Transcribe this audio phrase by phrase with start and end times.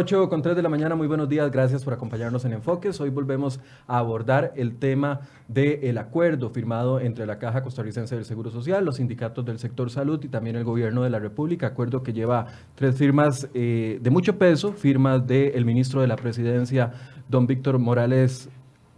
[0.00, 3.00] 8 con 3 de la mañana, muy buenos días, gracias por acompañarnos en Enfoques.
[3.00, 3.58] Hoy volvemos
[3.88, 8.98] a abordar el tema del acuerdo firmado entre la Caja Costarricense del Seguro Social, los
[8.98, 12.94] sindicatos del sector salud y también el gobierno de la República, acuerdo que lleva tres
[12.94, 16.92] firmas eh, de mucho peso, firmas del ministro de la Presidencia,
[17.28, 18.48] don Víctor Morales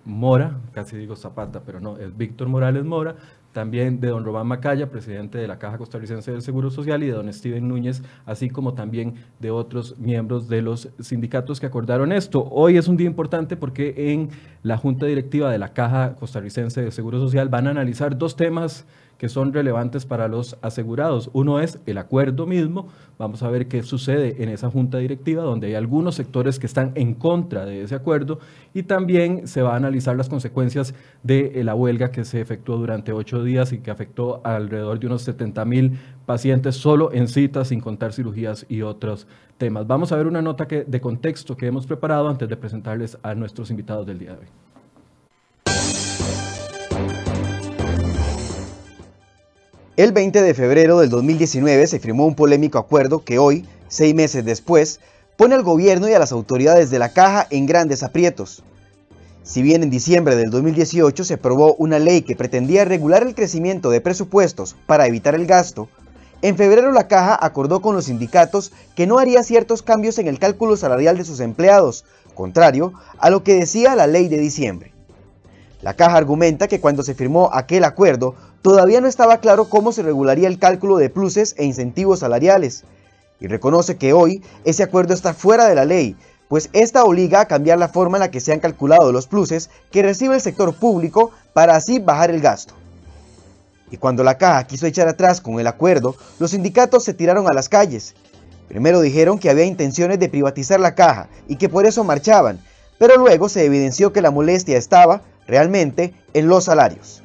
[0.05, 3.17] Mora, casi digo Zapata, pero no, es Víctor Morales Mora,
[3.53, 7.13] también de don Román Macaya, presidente de la Caja Costarricense del Seguro Social, y de
[7.13, 12.47] don Steven Núñez, así como también de otros miembros de los sindicatos que acordaron esto.
[12.51, 14.31] Hoy es un día importante porque en
[14.63, 18.87] la Junta Directiva de la Caja Costarricense del Seguro Social van a analizar dos temas
[19.21, 21.29] que son relevantes para los asegurados.
[21.35, 22.89] Uno es el acuerdo mismo.
[23.19, 26.93] Vamos a ver qué sucede en esa junta directiva, donde hay algunos sectores que están
[26.95, 28.39] en contra de ese acuerdo.
[28.73, 33.13] Y también se va a analizar las consecuencias de la huelga que se efectuó durante
[33.13, 37.81] ocho días y que afectó alrededor de unos 70 mil pacientes solo en citas, sin
[37.81, 39.27] contar cirugías y otros
[39.59, 39.87] temas.
[39.87, 43.71] Vamos a ver una nota de contexto que hemos preparado antes de presentarles a nuestros
[43.71, 44.47] invitados del día de hoy.
[50.01, 54.47] El 20 de febrero del 2019 se firmó un polémico acuerdo que hoy, seis meses
[54.47, 54.99] después,
[55.37, 58.65] pone al gobierno y a las autoridades de la caja en grandes aprietos.
[59.43, 63.91] Si bien en diciembre del 2018 se aprobó una ley que pretendía regular el crecimiento
[63.91, 65.91] de presupuestos para evitar el gasto,
[66.41, 70.39] en febrero la caja acordó con los sindicatos que no haría ciertos cambios en el
[70.39, 74.95] cálculo salarial de sus empleados, contrario a lo que decía la ley de diciembre.
[75.83, 80.03] La caja argumenta que cuando se firmó aquel acuerdo todavía no estaba claro cómo se
[80.03, 82.85] regularía el cálculo de pluses e incentivos salariales,
[83.41, 86.17] y reconoce que hoy ese acuerdo está fuera de la ley,
[86.49, 89.71] pues esta obliga a cambiar la forma en la que se han calculado los pluses
[89.91, 92.75] que recibe el sector público para así bajar el gasto.
[93.91, 97.55] Y cuando la caja quiso echar atrás con el acuerdo, los sindicatos se tiraron a
[97.55, 98.15] las calles.
[98.69, 102.61] Primero dijeron que había intenciones de privatizar la caja y que por eso marchaban,
[102.99, 107.23] pero luego se evidenció que la molestia estaba, realmente, en los salarios.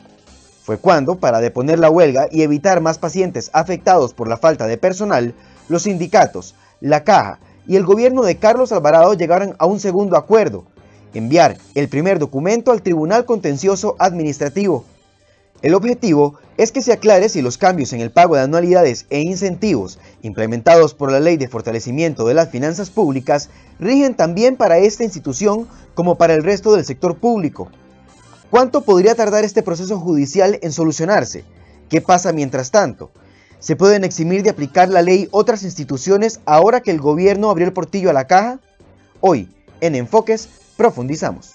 [0.65, 4.79] Fue cuando, para deponer la huelga y evitar más pacientes afectados por la falta de
[4.79, 5.35] personal,
[5.69, 7.37] los sindicatos, la caja
[7.67, 10.65] y el gobierno de Carlos Alvarado llegaron a un segundo acuerdo,
[11.13, 14.85] enviar el primer documento al Tribunal Contencioso Administrativo.
[15.61, 19.19] El objetivo es que se aclare si los cambios en el pago de anualidades e
[19.19, 25.03] incentivos implementados por la Ley de Fortalecimiento de las Finanzas Públicas rigen también para esta
[25.03, 27.69] institución como para el resto del sector público.
[28.51, 31.43] ¿Cuánto podría tardar este proceso judicial en solucionarse?
[31.89, 33.11] ¿Qué pasa mientras tanto?
[33.59, 37.73] ¿Se pueden eximir de aplicar la ley otras instituciones ahora que el gobierno abrió el
[37.73, 38.59] portillo a la caja?
[39.19, 39.49] Hoy,
[39.81, 41.54] en Enfoques, profundizamos.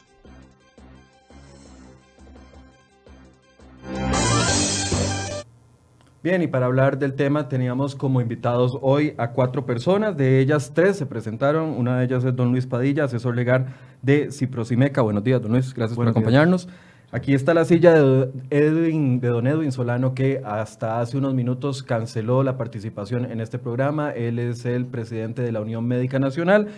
[6.22, 10.72] Bien, y para hablar del tema teníamos como invitados hoy a cuatro personas, de ellas
[10.75, 13.69] tres se presentaron, una de ellas es don Luis Padilla, asesor legal
[14.03, 15.00] de Ciprosimeca.
[15.00, 16.69] Buenos días, don Luis, gracias por acompañarnos.
[17.10, 21.82] Aquí está la silla de, Edwin, de don Edwin Solano, que hasta hace unos minutos
[21.82, 24.10] canceló la participación en este programa.
[24.10, 26.69] Él es el presidente de la Unión Médica Nacional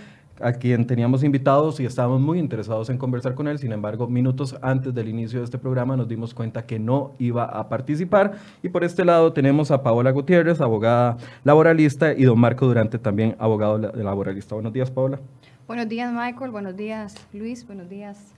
[0.40, 3.58] a quien teníamos invitados y estábamos muy interesados en conversar con él.
[3.58, 7.44] Sin embargo, minutos antes del inicio de este programa nos dimos cuenta que no iba
[7.44, 8.38] a participar.
[8.62, 13.36] Y por este lado tenemos a Paola Gutiérrez, abogada laboralista, y don Marco Durante, también
[13.38, 14.54] abogado laboralista.
[14.54, 15.20] Buenos días, Paola.
[15.66, 16.50] Buenos días, Michael.
[16.50, 17.66] Buenos días, Luis.
[17.66, 18.34] Buenos días,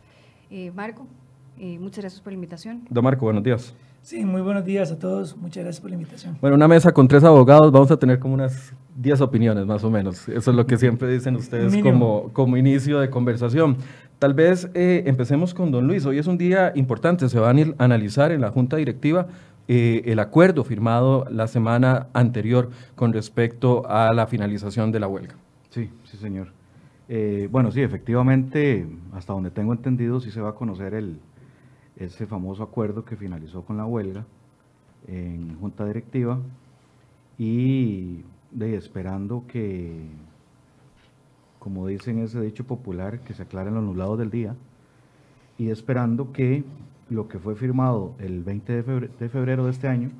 [0.51, 1.07] eh, Marco.
[1.59, 2.83] Eh, muchas gracias por la invitación.
[2.91, 3.75] Don Marco, buenos días.
[4.05, 5.35] Sí, muy buenos días a todos.
[5.35, 6.37] Muchas gracias por la invitación.
[6.43, 9.91] Bueno, una mesa con tres abogados, vamos a tener como unas 10 opiniones más o
[9.91, 10.29] menos.
[10.29, 13.79] Eso es lo que siempre dicen ustedes como, como inicio de conversación.
[14.19, 16.05] Tal vez eh, empecemos con don Luis.
[16.05, 19.27] Hoy es un día importante, se va a analizar en la Junta Directiva
[19.69, 25.37] eh, el acuerdo firmado la semana anterior con respecto a la finalización de la huelga.
[25.71, 26.49] Sí, sí, señor.
[27.09, 31.21] Eh, bueno, sí, efectivamente, hasta donde tengo entendido, sí se va a conocer el,
[31.97, 34.25] ese famoso acuerdo que finalizó con la huelga
[35.07, 36.39] en junta directiva
[37.39, 40.07] y de, esperando que,
[41.59, 44.55] como dicen ese dicho popular, que se aclaren los nublados del día
[45.59, 46.65] y esperando que
[47.11, 50.11] lo que fue firmado el 20 de febrero, de febrero de este año,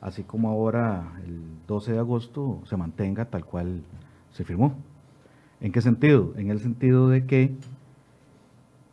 [0.00, 3.82] así como ahora el 12 de agosto, se mantenga tal cual
[4.32, 4.74] se firmó.
[5.60, 6.34] ¿En qué sentido?
[6.36, 7.54] En el sentido de que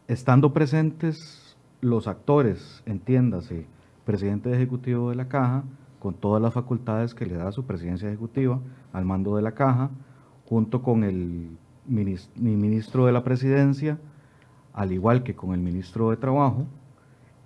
[0.08, 1.43] estando presentes
[1.84, 3.66] los actores, entiéndase,
[4.06, 5.64] presidente ejecutivo de la caja,
[6.00, 8.60] con todas las facultades que le da su presidencia ejecutiva
[8.92, 9.90] al mando de la caja,
[10.46, 11.50] junto con el
[11.86, 14.00] ministro de la presidencia,
[14.74, 16.66] al igual que con el ministro de Trabajo,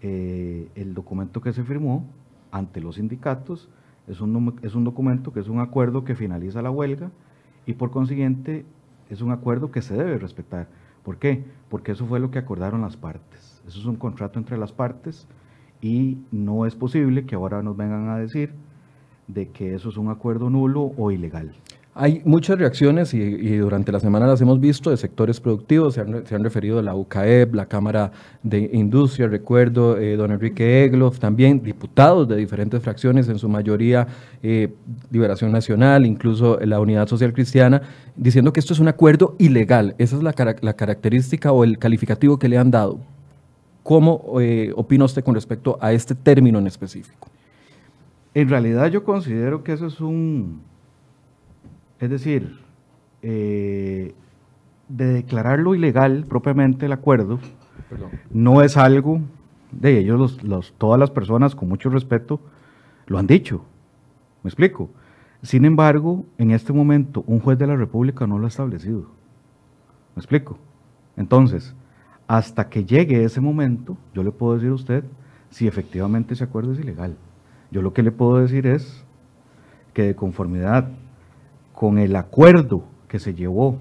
[0.02, 2.06] eh, el documento que se firmó
[2.52, 3.70] ante los sindicatos
[4.08, 7.12] es un, es un documento que es un acuerdo que finaliza la huelga
[7.66, 8.66] y por consiguiente
[9.10, 10.68] es un acuerdo que se debe respetar.
[11.04, 11.44] ¿Por qué?
[11.70, 13.47] Porque eso fue lo que acordaron las partes.
[13.68, 15.28] Eso es un contrato entre las partes
[15.82, 18.54] y no es posible que ahora nos vengan a decir
[19.28, 21.52] de que eso es un acuerdo nulo o ilegal.
[22.00, 26.44] Hay muchas reacciones y, durante la semana las hemos visto de sectores productivos, se han,
[26.44, 28.12] referido a la UCAEP, la Cámara
[28.44, 34.08] de Industria, recuerdo, eh, don Enrique Egloff, también diputados de diferentes fracciones, en su mayoría
[34.44, 34.76] eh,
[35.10, 37.82] Liberación Nacional, incluso la Unidad Social Cristiana,
[38.16, 39.96] diciendo que esto es un acuerdo ilegal.
[39.98, 43.00] Esa es la característica o el calificativo que le han dado.
[43.88, 47.30] ¿Cómo eh, opina usted con respecto a este término en específico?
[48.34, 50.62] En realidad yo considero que eso es un
[52.02, 52.60] es decir,
[53.22, 54.14] eh,
[54.90, 57.40] de declararlo ilegal propiamente el acuerdo,
[58.30, 59.22] no es algo
[59.72, 62.42] de ellos, los, todas las personas con mucho respeto
[63.06, 63.64] lo han dicho.
[64.44, 64.90] ¿Me explico?
[65.44, 69.04] Sin embargo, en este momento un juez de la República no lo ha establecido.
[70.14, 70.58] ¿Me explico?
[71.16, 71.74] Entonces,
[72.28, 75.04] hasta que llegue ese momento, yo le puedo decir a usted
[75.50, 77.16] si efectivamente ese acuerdo es ilegal.
[77.72, 79.04] Yo lo que le puedo decir es
[79.94, 80.90] que de conformidad
[81.74, 83.80] con el acuerdo que se llevó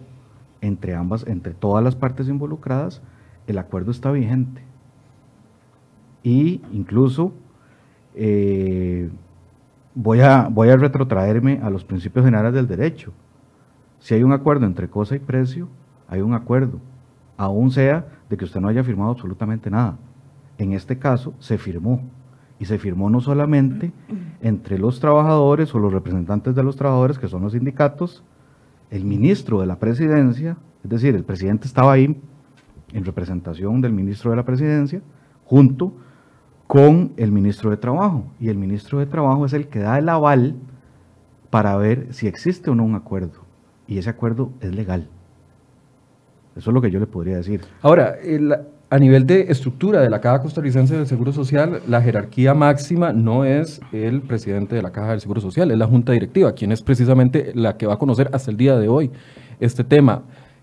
[0.60, 3.02] entre ambas, entre todas las partes involucradas,
[3.46, 4.62] el acuerdo está vigente.
[6.22, 7.32] Y incluso
[8.14, 9.10] eh,
[9.94, 13.12] voy, a, voy a retrotraerme a los principios generales del derecho.
[13.98, 15.68] Si hay un acuerdo entre cosa y precio,
[16.08, 16.80] hay un acuerdo,
[17.36, 19.96] aún sea de que usted no haya firmado absolutamente nada.
[20.58, 22.00] En este caso se firmó
[22.58, 23.92] y se firmó no solamente
[24.40, 28.24] entre los trabajadores o los representantes de los trabajadores, que son los sindicatos,
[28.90, 32.18] el ministro de la presidencia, es decir, el presidente estaba ahí
[32.92, 35.02] en representación del ministro de la presidencia,
[35.44, 35.92] junto
[36.66, 38.24] con el ministro de Trabajo.
[38.40, 40.56] Y el ministro de Trabajo es el que da el aval
[41.50, 43.44] para ver si existe o no un acuerdo.
[43.86, 45.08] Y ese acuerdo es legal.
[46.56, 47.60] Eso es lo que yo le podría decir.
[47.82, 48.16] Ahora,
[48.88, 53.44] a nivel de estructura de la Caja Costarricense del Seguro Social, la jerarquía máxima no
[53.44, 56.82] es el presidente de la Caja del Seguro Social, es la Junta Directiva, quien es
[56.82, 59.10] precisamente la que va a conocer hasta el día de hoy
[59.60, 60.22] este tema.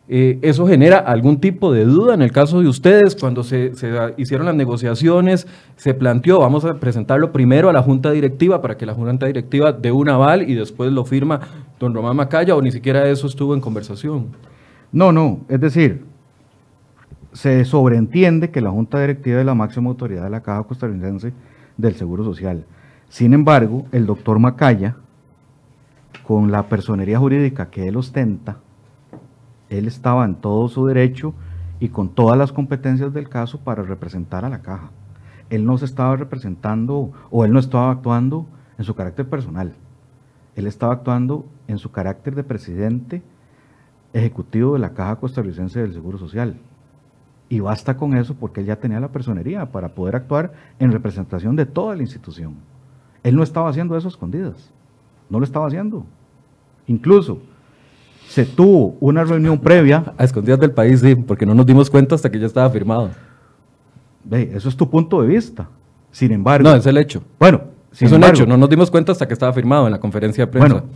[0.10, 3.16] Eh, ¿Eso genera algún tipo de duda en el caso de ustedes?
[3.16, 3.72] Cuando se,
[4.18, 8.86] hicieron las negociaciones, se planteó, vamos a presentarlo primero a la Junta Directiva para que
[8.86, 11.40] la Junta Directiva dé un aval y después lo firma
[11.80, 14.28] don Román Macaya o ni siquiera eso estuvo en conversación.
[14.94, 16.06] No, no, es decir,
[17.32, 21.34] se sobreentiende que la Junta Directiva es la máxima autoridad de la Caja Costarricense
[21.78, 22.66] del Seguro Social.
[23.10, 24.96] Sin embargo, el doctor Macaya,
[26.22, 28.58] con la personería jurídica que él ostenta,
[29.72, 31.34] él estaba en todo su derecho
[31.80, 34.92] y con todas las competencias del caso para representar a la caja.
[35.50, 38.46] Él no se estaba representando o él no estaba actuando
[38.78, 39.74] en su carácter personal.
[40.56, 43.24] Él estaba actuando en su carácter de presidente
[44.14, 46.56] ejecutivo de la Caja Costarricense del Seguro Social.
[47.50, 51.56] Y basta con eso porque él ya tenía la personería para poder actuar en representación
[51.56, 52.56] de toda la institución.
[53.24, 54.72] Él no estaba haciendo eso a escondidas.
[55.30, 56.06] No lo estaba haciendo.
[56.88, 57.40] Incluso
[58.28, 60.14] se tuvo una reunión previa.
[60.18, 63.12] A escondidas del país, sí, porque no nos dimos cuenta hasta que ya estaba firmado.
[64.24, 65.68] Ve, eso es tu punto de vista.
[66.12, 66.70] Sin embargo.
[66.70, 67.24] No, es el hecho.
[67.40, 68.46] Bueno, es un hecho.
[68.46, 70.74] No nos dimos cuenta hasta que estaba firmado en la conferencia de prensa.
[70.74, 70.88] Bueno,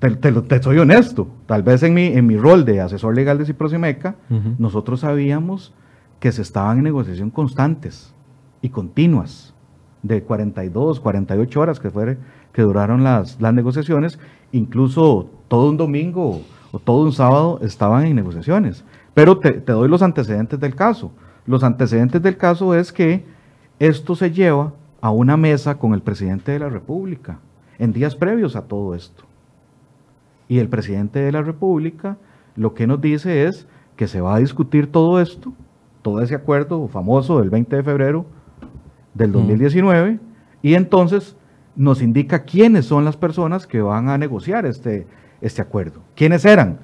[0.00, 4.16] te, soy honesto, tal vez en mi, en mi rol de asesor legal de Ciprosimeca,
[4.58, 5.74] nosotros sabíamos
[6.18, 8.14] que se estaban en negociación constantes
[8.62, 9.54] y continuas,
[10.02, 12.18] de 42, 48 horas que, fue,
[12.52, 14.18] que duraron las, las negociaciones,
[14.52, 16.40] incluso todo un domingo
[16.72, 18.84] o todo un sábado estaban en negociaciones.
[19.14, 21.12] Pero te, te doy los antecedentes del caso.
[21.46, 23.24] Los antecedentes del caso es que
[23.78, 27.38] esto se lleva a una mesa con el presidente de la República
[27.78, 29.24] en días previos a todo esto.
[30.50, 32.18] Y el presidente de la República
[32.56, 35.52] lo que nos dice es que se va a discutir todo esto,
[36.02, 38.26] todo ese acuerdo famoso del 20 de febrero
[39.14, 40.18] del 2019,
[40.60, 41.36] y entonces
[41.76, 45.06] nos indica quiénes son las personas que van a negociar este,
[45.40, 46.02] este acuerdo.
[46.16, 46.80] ¿Quiénes eran?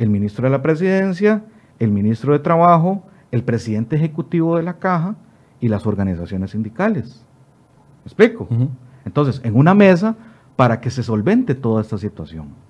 [0.00, 1.44] El ministro de la Presidencia,
[1.78, 5.14] el ministro de Trabajo, el presidente ejecutivo de la Caja
[5.60, 7.24] y las organizaciones sindicales.
[8.04, 8.48] ¿Me explico?
[9.04, 10.16] Entonces, en una mesa
[10.56, 12.65] para que se solvente toda esta situación.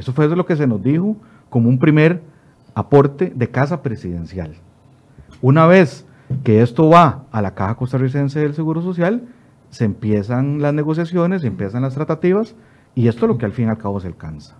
[0.00, 1.14] Eso fue lo que se nos dijo
[1.50, 2.22] como un primer
[2.74, 4.54] aporte de casa presidencial.
[5.42, 6.06] Una vez
[6.42, 9.28] que esto va a la Caja Costarricense del Seguro Social,
[9.68, 12.54] se empiezan las negociaciones, se empiezan las tratativas,
[12.94, 14.56] y esto es lo que al fin y al cabo se alcanza.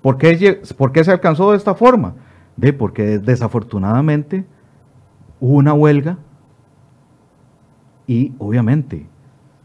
[0.00, 2.14] ¿Por qué, ¿Por qué se alcanzó de esta forma?
[2.56, 4.46] De porque desafortunadamente
[5.38, 6.16] hubo una huelga
[8.06, 9.06] y obviamente,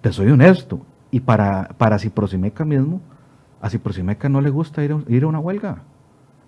[0.02, 3.00] te soy honesto, y para, para Ciprosimeca mismo,
[3.66, 5.82] a Ciprosimeca no le gusta ir a, ir a una huelga.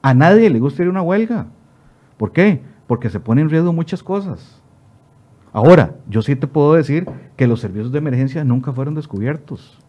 [0.03, 1.47] A nadie le gusta ir a una huelga.
[2.15, 2.61] ¿Por qué?
[2.85, 4.61] Porque se ponen en riesgo muchas cosas.
[5.51, 9.79] Ahora, yo sí te puedo decir que los servicios de emergencia nunca fueron descubiertos.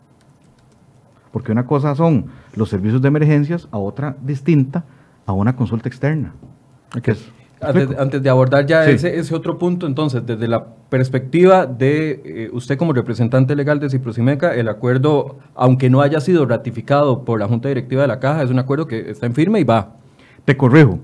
[1.31, 4.87] Porque una cosa son los servicios de emergencias, a otra distinta,
[5.27, 6.33] a una consulta externa.
[6.97, 7.15] Okay.
[7.61, 12.93] Antes, de abordar ya ese, otro punto, entonces, desde la perspectiva de eh, usted como
[12.93, 18.03] representante legal de Ciprosimeca, el acuerdo, aunque no haya sido ratificado por la Junta Directiva
[18.03, 19.97] de la Caja, es un acuerdo que está en firme y va.
[20.45, 21.01] Te corrijo,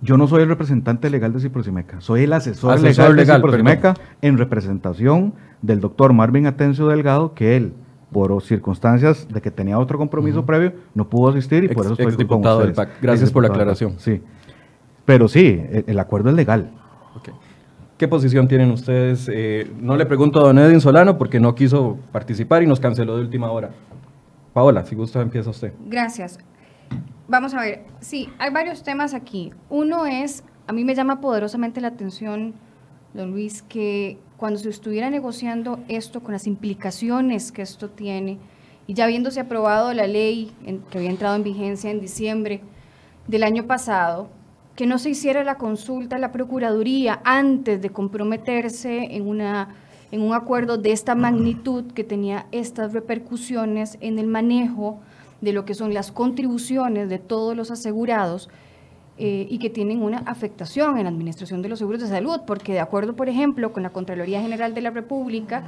[0.00, 4.38] yo no soy el representante legal de Ciprosimeca, soy el asesor, legal, de Ciprosimeca en
[4.38, 7.72] representación del doctor Marvin Atencio Delgado, que él,
[8.12, 12.26] por circunstancias de que tenía otro compromiso previo, no pudo asistir y por eso estoy
[12.26, 12.88] con ustedes.
[13.02, 13.94] Gracias por la aclaración.
[13.98, 14.22] Sí.
[15.04, 16.70] Pero sí, el, acuerdo es legal.
[17.98, 19.30] ¿Qué posición tienen ustedes?
[19.32, 23.16] Eh, no le pregunto a don Edwin Solano porque no quiso participar y nos canceló
[23.16, 23.70] de última hora.
[24.52, 25.72] Paola, si gusta, empieza usted.
[25.86, 26.38] Gracias.
[27.28, 29.52] Vamos a ver, sí, hay varios temas aquí.
[29.70, 32.54] Uno es, a mí me llama poderosamente la atención,
[33.14, 38.38] don Luis, que cuando se estuviera negociando esto con las implicaciones que esto tiene,
[38.86, 40.52] y ya habiéndose aprobado la ley
[40.90, 42.60] que había entrado en vigencia en diciembre
[43.26, 44.28] del año pasado,
[44.76, 49.68] que no se hiciera la consulta a la Procuraduría antes de comprometerse en, una,
[50.10, 55.00] en un acuerdo de esta magnitud que tenía estas repercusiones en el manejo
[55.40, 58.48] de lo que son las contribuciones de todos los asegurados
[59.16, 62.72] eh, y que tienen una afectación en la administración de los seguros de salud, porque
[62.72, 65.62] de acuerdo, por ejemplo, con la Contraloría General de la República,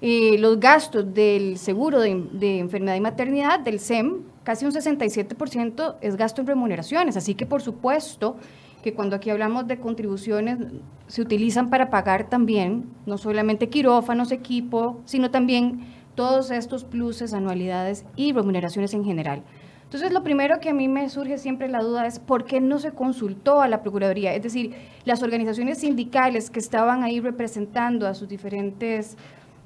[0.00, 5.96] eh, los gastos del seguro de, de enfermedad y maternidad del SEM casi un 67%
[6.00, 8.36] es gasto en remuneraciones, así que por supuesto
[8.82, 10.58] que cuando aquí hablamos de contribuciones
[11.06, 18.04] se utilizan para pagar también no solamente quirófanos, equipo, sino también todos estos pluses, anualidades
[18.16, 19.42] y remuneraciones en general.
[19.84, 22.78] Entonces, lo primero que a mí me surge siempre la duda es por qué no
[22.78, 24.34] se consultó a la Procuraduría.
[24.34, 29.18] Es decir, las organizaciones sindicales que estaban ahí representando a sus diferentes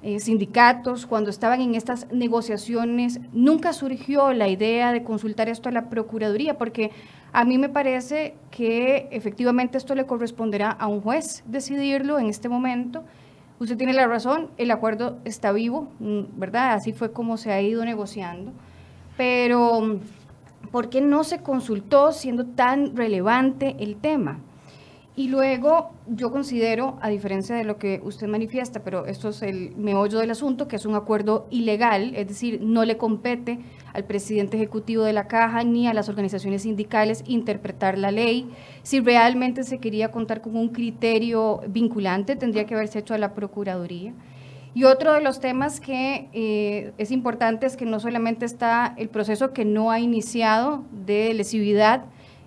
[0.03, 5.73] eh, sindicatos, cuando estaban en estas negociaciones, nunca surgió la idea de consultar esto a
[5.73, 6.91] la Procuraduría, porque
[7.33, 12.49] a mí me parece que efectivamente esto le corresponderá a un juez decidirlo en este
[12.49, 13.05] momento.
[13.59, 16.75] Usted tiene la razón, el acuerdo está vivo, mm, ¿verdad?
[16.75, 18.53] Así fue como se ha ido negociando.
[19.17, 19.99] Pero,
[20.71, 24.41] ¿por qué no se consultó siendo tan relevante el tema?
[25.19, 29.75] Y luego yo considero, a diferencia de lo que usted manifiesta, pero esto es el
[29.75, 33.59] meollo del asunto, que es un acuerdo ilegal, es decir, no le compete
[33.95, 38.51] al presidente ejecutivo de la caja ni a las organizaciones sindicales interpretar la ley.
[38.83, 43.33] Si realmente se quería contar con un criterio vinculante, tendría que haberse hecho a la
[43.33, 44.13] Procuraduría.
[44.75, 49.09] Y otro de los temas que eh, es importante es que no solamente está el
[49.09, 52.05] proceso que no ha iniciado de lesividad,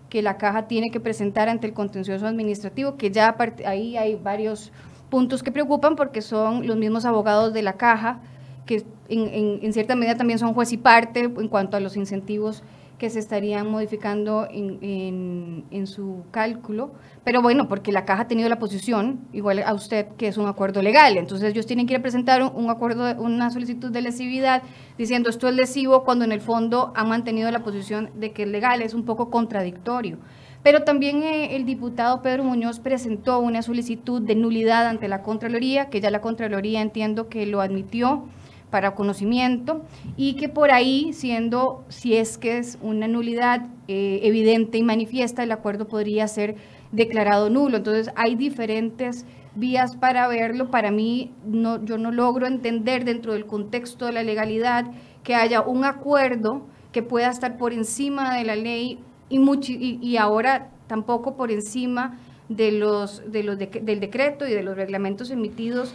[0.09, 3.35] que la caja tiene que presentar ante el contencioso administrativo, que ya
[3.65, 4.71] ahí hay varios
[5.09, 8.19] puntos que preocupan porque son los mismos abogados de la caja,
[8.65, 12.63] que en, cierta medida también son juez y parte en cuanto a los incentivos
[12.99, 16.91] que se estarían modificando en, en, su cálculo,
[17.23, 20.47] pero bueno, porque la caja ha tenido la posición, igual a usted, que es un
[20.47, 24.61] acuerdo legal, entonces ellos tienen que ir a presentar un, acuerdo, una solicitud de lesividad
[24.97, 28.49] diciendo esto es lesivo cuando en el fondo han mantenido la posición de que es
[28.49, 30.17] legal, es un poco contradictorio.
[30.61, 35.89] Pero también eh, el diputado Pedro Muñoz presentó una solicitud de nulidad ante la Contraloría,
[35.89, 38.25] que ya la Contraloría entiendo que lo admitió,
[38.69, 39.81] para conocimiento
[40.15, 45.43] y que por ahí, siendo, si es que es una nulidad eh, evidente y manifiesta,
[45.43, 46.55] el acuerdo podría ser
[46.91, 47.77] declarado nulo.
[47.77, 50.69] Entonces hay diferentes vías para verlo.
[50.69, 54.91] Para mí, no, yo no logro entender dentro del contexto de la legalidad
[55.23, 58.99] que haya un acuerdo que pueda estar por encima de la ley
[59.29, 64.75] y, y, ahora tampoco por encima de los, de los del decreto y de los
[64.75, 65.93] reglamentos emitidos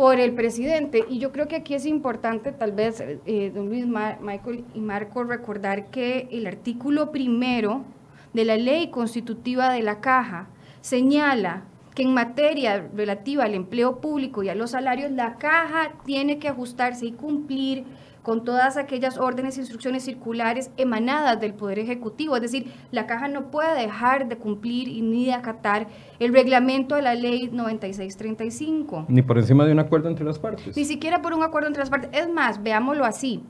[0.00, 1.04] por el presidente.
[1.10, 5.24] Y yo creo que aquí es importante, tal vez, eh, don Luis, Michael y Marco,
[5.24, 7.84] recordar que el artículo primero
[8.32, 10.48] de la ley constitutiva de la Caja
[10.80, 11.64] señala
[11.94, 16.48] que en materia relativa al empleo público y a los salarios, la Caja tiene que
[16.48, 17.84] ajustarse y cumplir
[18.22, 22.36] con todas aquellas órdenes e instrucciones circulares emanadas del Poder Ejecutivo.
[22.36, 26.94] Es decir, la Caja no puede dejar de cumplir y ni de acatar el reglamento
[26.94, 29.06] de la Ley 9635.
[29.08, 30.76] Ni por encima de un acuerdo entre las partes.
[30.76, 32.10] Ni siquiera por un acuerdo entre las partes.
[32.12, 33.42] Es más, veámoslo así.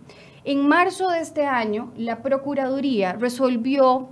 [0.45, 4.09] En marzo de este año, la Procuraduría resolvió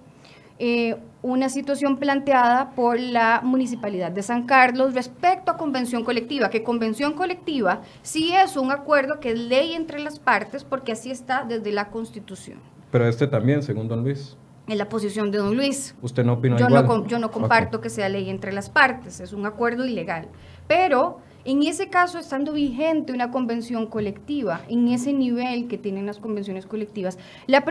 [0.58, 6.62] eh, una situación planteada por la Municipalidad de San Carlos respecto a convención colectiva, que
[6.62, 11.44] convención colectiva sí es un acuerdo que es ley entre las partes porque así está
[11.44, 12.58] desde la Constitución.
[12.90, 14.36] Pero este también, según don Luis.
[14.66, 15.94] Es la posición de don Luis.
[16.02, 16.86] ¿Usted no opina yo igual?
[16.86, 20.28] No, yo no comparto que sea ley entre las partes, es un acuerdo ilegal.
[20.66, 26.18] Pero en ese caso, estando vigente una convención colectiva, en ese nivel que tienen las
[26.18, 27.64] convenciones colectivas, la,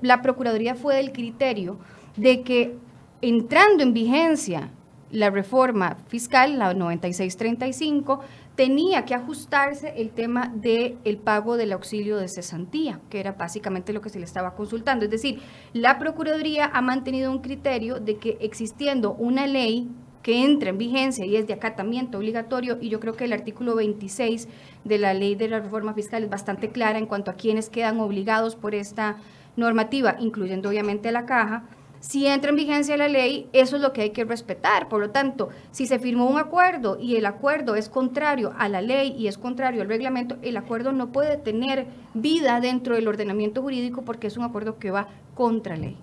[0.00, 1.78] la Procuraduría fue del criterio
[2.16, 2.76] de que
[3.20, 4.70] entrando en vigencia
[5.10, 8.20] la reforma fiscal, la 9635,
[8.54, 13.92] tenía que ajustarse el tema del el pago del auxilio de cesantía, que era básicamente
[13.92, 15.04] lo que se le estaba consultando.
[15.04, 15.40] Es decir,
[15.74, 19.90] la Procuraduría ha mantenido un criterio de que existiendo una ley
[20.22, 23.74] que entra en vigencia y es de acatamiento obligatorio, y yo creo que el artículo
[23.74, 24.48] 26
[24.84, 28.00] de la ley de la reforma fiscal es bastante clara en cuanto a quienes quedan
[28.00, 29.16] obligados por esta
[29.56, 31.64] normativa, incluyendo obviamente a la caja,
[32.02, 34.88] si entra en vigencia la ley, eso es lo que hay que respetar.
[34.88, 38.82] Por lo tanto, si se firmó un acuerdo y el acuerdo es contrario a la
[38.82, 43.62] ley y es contrario al reglamento, el acuerdo no puede tener vida dentro del ordenamiento
[43.62, 45.06] jurídico porque es un acuerdo que va
[45.36, 45.96] contra ley.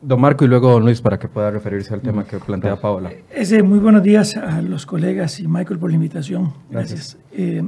[0.00, 3.12] Don Marco y luego don Luis para que pueda referirse al tema que plantea Paola.
[3.30, 6.50] Ese, muy buenos días a los colegas y Michael por la invitación.
[6.70, 7.18] Gracias.
[7.32, 7.62] Eh,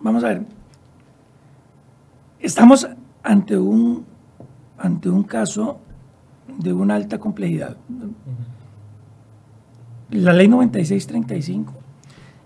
[0.00, 0.42] vamos a ver.
[2.40, 2.88] Estamos
[3.22, 4.04] ante un,
[4.76, 5.82] ante un caso
[6.56, 7.76] de una alta complejidad.
[10.10, 11.74] La ley 9635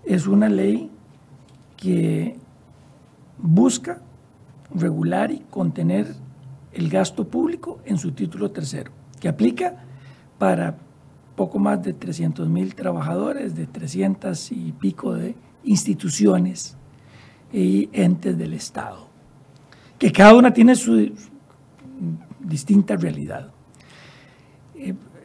[0.05, 0.91] es una ley
[1.77, 2.35] que
[3.37, 4.01] busca
[4.75, 6.13] regular y contener
[6.73, 9.85] el gasto público en su título tercero, que aplica
[10.37, 10.75] para
[11.35, 16.75] poco más de 300 mil trabajadores de 300 y pico de instituciones
[17.51, 19.07] y entes del Estado,
[19.97, 21.13] que cada una tiene su
[22.41, 23.52] distinta realidad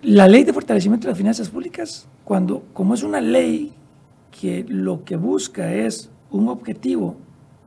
[0.02, 3.72] la ley de fortalecimiento de las finanzas públicas, cuando, como es una ley
[4.30, 7.16] que lo que busca es un objetivo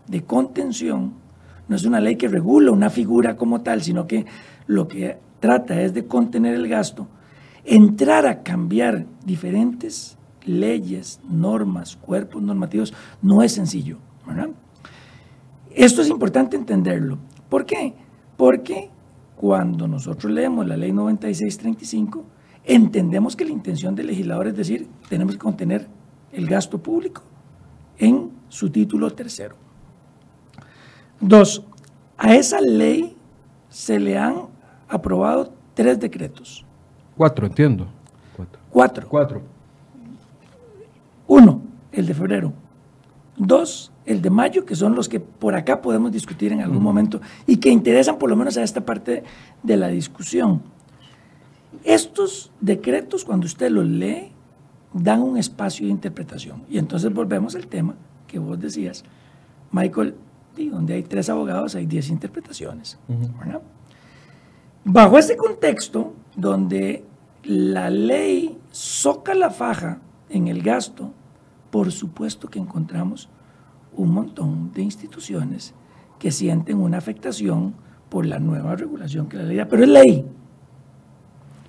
[0.07, 1.13] de contención,
[1.67, 4.25] no es una ley que regula una figura como tal, sino que
[4.67, 7.07] lo que trata es de contener el gasto,
[7.65, 13.97] entrar a cambiar diferentes leyes, normas, cuerpos normativos, no es sencillo.
[15.73, 17.17] Esto es importante entenderlo.
[17.49, 17.93] ¿Por qué?
[18.37, 18.89] Porque
[19.41, 22.23] cuando nosotros leemos la ley 9635,
[22.63, 25.87] entendemos que la intención del legislador es decir, tenemos que contener
[26.31, 27.23] el gasto público
[27.97, 29.55] en su título tercero.
[31.19, 31.65] Dos,
[32.19, 33.17] a esa ley
[33.67, 34.43] se le han
[34.87, 36.63] aprobado tres decretos.
[37.17, 37.87] Cuatro, entiendo.
[38.69, 39.07] Cuatro.
[39.09, 39.41] Cuatro.
[41.25, 42.53] Uno, el de febrero.
[43.37, 47.21] Dos, el de mayo, que son los que por acá podemos discutir en algún momento
[47.47, 49.23] y que interesan por lo menos a esta parte
[49.63, 50.61] de la discusión.
[51.83, 54.31] Estos decretos, cuando usted los lee,
[54.93, 56.63] dan un espacio de interpretación.
[56.69, 57.95] Y entonces volvemos al tema
[58.27, 59.03] que vos decías,
[59.71, 60.15] Michael,
[60.69, 62.99] donde hay tres abogados hay diez interpretaciones.
[64.83, 67.05] Bajo este contexto, donde
[67.43, 71.13] la ley soca la faja en el gasto,
[71.71, 73.29] por supuesto que encontramos
[73.93, 75.73] un montón de instituciones
[76.19, 77.73] que sienten una afectación
[78.09, 80.25] por la nueva regulación que la ley da, pero es ley.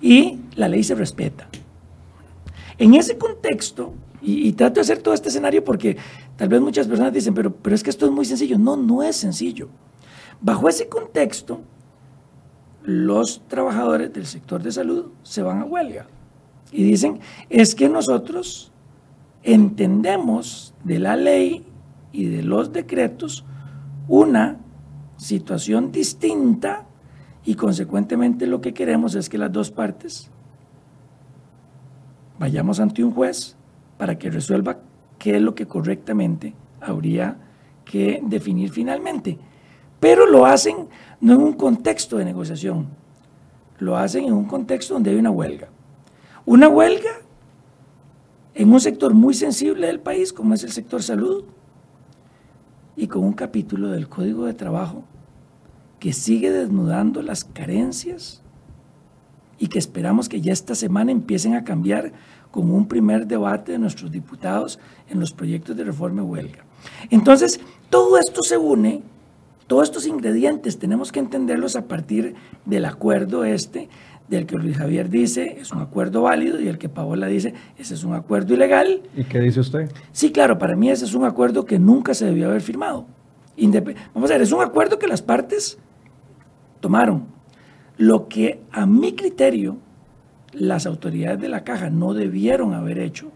[0.01, 1.47] Y la ley se respeta.
[2.77, 5.97] En ese contexto, y, trato de hacer todo este escenario porque
[6.37, 8.57] tal vez muchas personas dicen, pero, pero es que esto es muy sencillo.
[8.57, 9.69] No, no es sencillo.
[10.41, 11.61] Bajo ese contexto,
[12.83, 16.07] los trabajadores del sector de salud se van a huelga
[16.71, 18.72] y dicen, es que nosotros
[19.43, 21.65] entendemos de la ley
[22.11, 23.45] y de los decretos
[24.07, 24.57] una
[25.17, 26.85] situación distinta
[27.45, 30.29] y consecuentemente lo que queremos es que las dos partes
[32.39, 33.55] vayamos ante un juez
[33.97, 34.79] para que resuelva
[35.19, 37.37] qué es lo que correctamente habría
[37.85, 39.37] que definir finalmente.
[39.99, 40.87] Pero lo hacen
[41.21, 42.87] no en un contexto de negociación,
[43.79, 45.69] lo hacen en un contexto donde hay una huelga.
[46.45, 47.22] Una huelga
[48.55, 51.45] en un sector muy sensible del país como es el sector salud,
[52.95, 55.03] y con un capítulo del Código de Trabajo
[55.99, 58.41] que sigue desnudando las carencias
[59.57, 62.11] y que esperamos que ya esta semana empiecen a cambiar
[62.51, 66.65] con un primer debate de nuestros diputados en los proyectos de reforma y huelga.
[67.09, 69.01] Entonces, todo esto se une,
[69.67, 72.35] todos estos ingredientes tenemos que entenderlos a partir
[72.65, 73.89] del acuerdo este
[74.27, 77.93] del que Luis Javier dice es un acuerdo válido y el que Paola dice ese
[77.93, 79.01] es un acuerdo ilegal.
[79.15, 79.91] ¿Y qué dice usted?
[80.11, 83.05] Sí, claro, para mí ese es un acuerdo que nunca se debió haber firmado.
[84.13, 85.77] Vamos a ver, es un acuerdo que las partes
[86.79, 87.27] tomaron.
[87.97, 89.77] Lo que a mi criterio
[90.53, 93.31] las autoridades de la caja no debieron haber hecho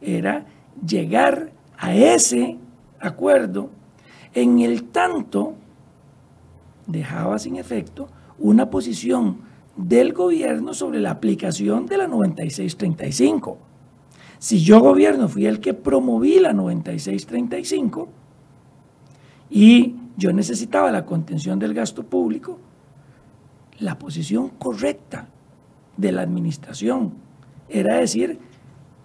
[0.00, 0.46] era
[0.86, 2.58] llegar a ese
[3.00, 3.70] acuerdo
[4.34, 5.54] en el tanto
[6.86, 9.38] dejaba sin efecto una posición
[9.76, 13.58] del gobierno sobre la aplicación de la 9635.
[14.38, 18.08] Si yo gobierno fui el que promoví la 9635
[19.50, 22.58] y yo necesitaba la contención del gasto público,
[23.78, 25.28] la posición correcta
[25.96, 27.14] de la administración
[27.68, 28.38] era decir,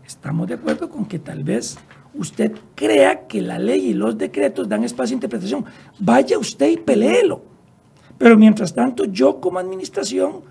[0.05, 1.77] estamos de acuerdo con que tal vez
[2.13, 5.65] usted crea que la ley y los decretos dan espacio a interpretación.
[5.99, 7.41] Vaya usted y peleelo.
[8.17, 10.41] Pero mientras tanto, yo como administración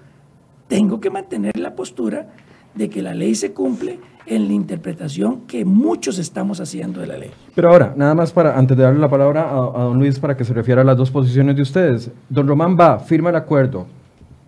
[0.68, 2.28] tengo que mantener la postura
[2.74, 7.16] de que la ley se cumple en la interpretación que muchos estamos haciendo de la
[7.16, 7.30] ley.
[7.54, 10.44] Pero ahora, nada más para, antes de darle la palabra a, don Luis para que
[10.44, 12.10] se refiera a las dos posiciones de ustedes.
[12.28, 13.86] Don Román va, firma el acuerdo,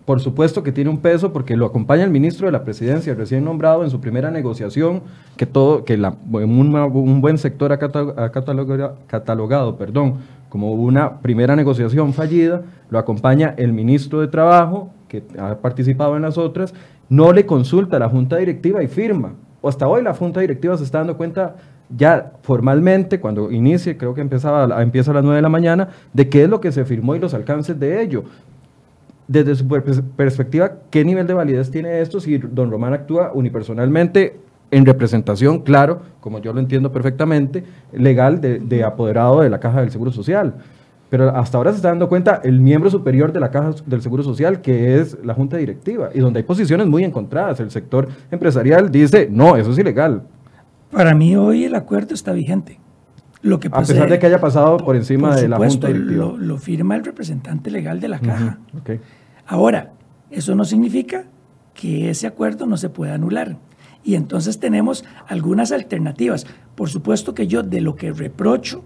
[0.05, 3.43] por supuesto que tiene un peso porque lo acompaña el ministro de la Presidencia, recién
[3.43, 5.01] nombrado en su primera negociación,
[5.35, 10.15] que todo, que un, buen sector ha, catalogado, catalogado perdón,
[10.49, 16.21] como una primera negociación fallida, lo acompaña el ministro de Trabajo, que ha participado en
[16.21, 16.73] las otras,
[17.09, 19.33] no le consulta a la Junta Directiva y firma.
[19.61, 21.57] Hasta hoy la Junta Directiva se está dando cuenta
[21.93, 26.29] ya formalmente, cuando inicie, creo que empezaba, empieza a las 9 de la mañana, de
[26.29, 28.23] qué es lo que se firmó y los alcances de ello
[29.31, 34.37] desde su perspectiva, ¿qué nivel de validez tiene esto si don Román actúa unipersonalmente
[34.71, 39.89] en representación, claro, como yo lo entiendo perfectamente, legal de, apoderado de la Caja del
[39.89, 40.55] Seguro Social?
[41.11, 44.23] Pero hasta ahora se está dando cuenta el miembro superior de la Caja del Seguro
[44.23, 47.59] Social, que es la Junta Directiva, y donde hay posiciones muy encontradas.
[47.59, 50.23] El sector empresarial dice, no, eso es ilegal.
[50.89, 52.79] Para mí hoy el acuerdo está vigente.
[53.41, 56.27] Lo que a pesar de que haya pasado por encima de la Junta Directiva.
[56.27, 58.59] Lo, lo, firma el representante legal de la Caja.
[59.45, 59.91] Ahora,
[60.29, 61.25] eso no significa
[61.73, 63.57] que ese acuerdo no se pueda anular.
[64.01, 66.47] Y entonces tenemos algunas alternativas.
[66.75, 68.85] Por supuesto que yo de lo que reprocho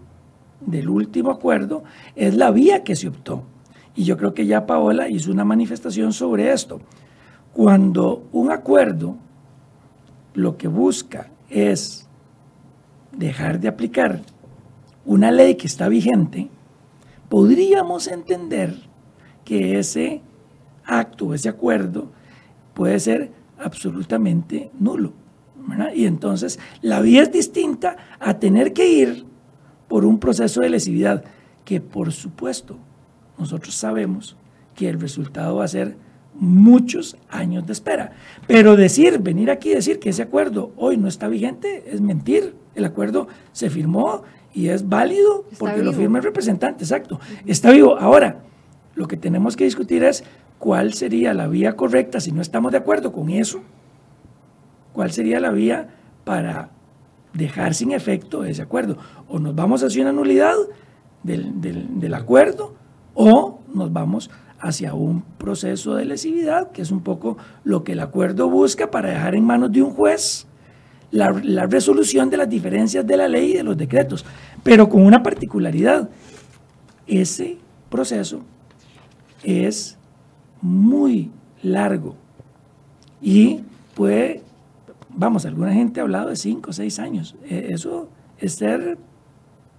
[0.66, 1.84] del último acuerdo
[2.16, 3.44] es la vía que se optó.
[3.96, 6.82] Y yo creo que ya Paola hizo una manifestación sobre esto.
[7.54, 9.16] Cuando un acuerdo
[10.34, 12.08] lo que busca es
[13.12, 14.22] dejar de aplicar
[15.06, 16.50] una ley que está vigente,
[17.30, 18.76] podríamos entender
[19.46, 20.22] que ese
[20.84, 22.12] acto, ese acuerdo,
[22.74, 25.14] puede ser absolutamente nulo.
[25.96, 29.26] Y entonces la vía es distinta a tener que ir
[29.88, 31.24] por un proceso de lesividad
[31.64, 32.78] que por supuesto
[33.38, 34.36] nosotros sabemos
[34.76, 35.98] que el resultado va a ser
[36.34, 38.12] muchos años de espera.
[38.48, 42.56] Pero decir, venir aquí y decir que ese acuerdo hoy no está vigente es mentir.
[42.76, 47.20] El acuerdo se firmó y es válido porque lo firma el representante, exacto.
[47.46, 47.98] Está vivo.
[47.98, 48.44] Ahora,
[48.96, 50.24] lo que tenemos que discutir es
[50.60, 53.62] cuál sería la vía correcta si no estamos de acuerdo con eso.
[54.94, 55.90] ¿Cuál sería la vía
[56.24, 56.70] para
[57.36, 58.98] dejar sin efecto ese acuerdo?
[59.28, 60.56] O nos vamos hacia una nulidad
[61.24, 62.76] del, acuerdo
[63.14, 68.00] o nos vamos hacia un proceso de lesividad, que es un poco lo que el
[68.00, 70.48] acuerdo busca para dejar en manos de un juez
[71.12, 74.26] la, la, resolución de las diferencias de la ley y de los decretos,
[74.64, 76.10] pero con una particularidad.
[77.08, 77.58] Ese
[77.90, 78.42] proceso
[79.44, 79.98] es
[80.62, 82.16] muy largo
[83.22, 83.62] y
[83.94, 84.42] puede,
[85.16, 87.36] vamos, alguna gente ha hablado de cinco o seis años.
[87.44, 88.98] E, eso es ser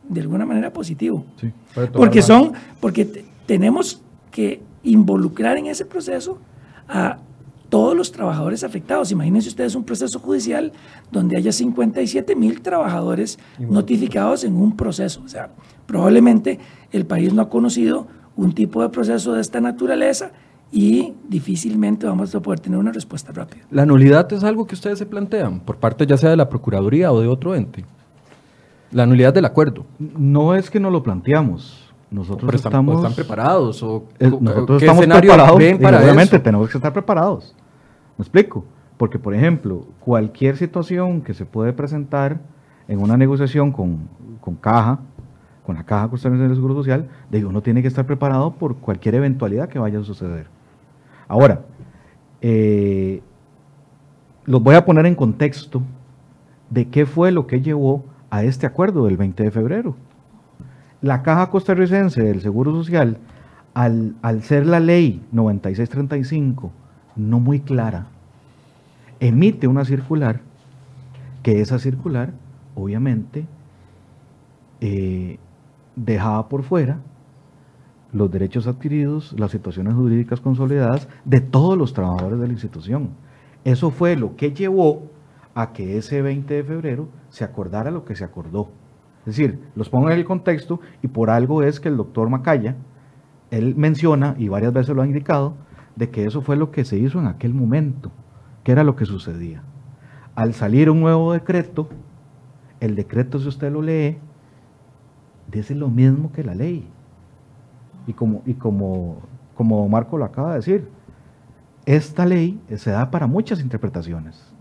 [0.09, 1.25] de alguna manera positivo.
[1.93, 6.39] porque son, porque tenemos que involucrar en ese proceso
[6.89, 7.19] a
[7.69, 9.11] todos los trabajadores afectados.
[9.11, 10.73] Imagínense ustedes un proceso judicial
[11.11, 15.23] donde haya 57 mil trabajadores notificados en un proceso.
[15.25, 15.51] O sea,
[15.87, 16.61] probablemente
[16.93, 20.31] el país no ha conocido un tipo de proceso de esta naturaleza
[20.77, 23.65] y difícilmente vamos a poder tener una respuesta rápida.
[23.71, 27.11] ¿La nulidad es algo que ustedes se plantean por parte ya sea de la Procuraduría
[27.13, 27.87] o de otro ente?
[28.91, 29.87] La nulidad del acuerdo.
[29.99, 31.91] No es que no lo planteamos.
[32.11, 34.05] Nosotros estamos, están preparados o
[34.39, 37.57] nosotros estamos preparados para obviamente tenemos que estar preparados.
[38.19, 38.63] ¿Me explico?
[38.99, 42.39] Porque por ejemplo, cualquier situación que se puede presentar
[42.87, 44.11] en una negociación con,
[44.43, 45.01] con caja
[45.65, 49.17] con la Caja Costarricense del Seguro Social, de uno tiene que estar preparado por cualquier
[49.17, 50.55] eventualidad que vaya a suceder.
[51.29, 51.63] Ahora,
[52.41, 53.23] eh,
[54.45, 55.83] los voy a poner en contexto
[56.71, 59.97] de qué fue lo que llevó a este acuerdo del 20 de febrero.
[61.01, 63.19] La Caja Costarricense del Seguro Social,
[63.75, 66.73] al, al ser la ley 9635
[67.17, 68.07] no muy clara,
[69.21, 70.41] emite una circular,
[71.43, 72.33] que esa circular,
[72.75, 73.47] obviamente,
[74.81, 75.39] eh,
[75.95, 76.99] dejaba por fuera
[78.17, 83.11] los derechos adquiridos, las situaciones jurídicas consolidadas de todos los trabajadores de la institución.
[83.65, 85.11] Eso fue lo que llevó
[85.55, 88.71] a que ese 20 de febrero se acordara lo que se acordó.
[89.21, 92.77] Es decir, los pongo en el contexto y por algo es que el doctor Macaya,
[93.51, 95.55] él menciona, y varias veces lo ha indicado,
[95.95, 98.13] de que eso fue lo que se hizo en aquel momento,
[98.65, 99.63] que era lo que sucedía.
[100.35, 101.89] Al salir un nuevo decreto,
[102.81, 104.19] el decreto, si usted lo lee,
[105.51, 106.89] dice lo mismo que la ley.
[108.07, 109.19] Y como, y como,
[109.55, 110.89] como Marco lo acaba de decir,
[111.87, 114.53] esta ley se da para muchas interpretaciones.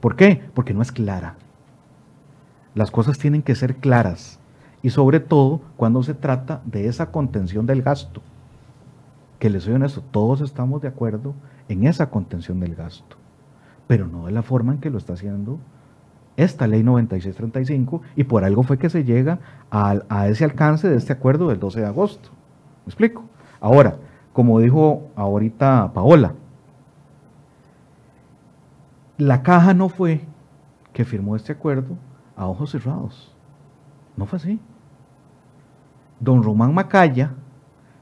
[0.00, 0.42] ¿Por qué?
[0.54, 1.36] Porque no es clara.
[2.74, 4.40] Las cosas tienen que ser claras.
[4.82, 8.22] Y sobre todo cuando se trata de esa contención del gasto.
[9.38, 11.34] Que les soy honesto, todos estamos de acuerdo
[11.68, 13.16] en esa contención del gasto.
[13.86, 15.58] Pero no de la forma en que lo está haciendo
[16.36, 20.96] esta ley 9635 y por algo fue que se llega a, a ese alcance de
[20.96, 22.30] este acuerdo del 12 de agosto.
[22.90, 23.24] ¿Me explico?
[23.60, 23.98] Ahora,
[24.32, 26.34] como dijo ahorita Paola,
[29.16, 30.22] la caja no fue
[30.92, 31.96] que firmó este acuerdo
[32.34, 33.32] a ojos cerrados.
[34.16, 34.58] No fue así.
[36.18, 37.30] Don Román Macaya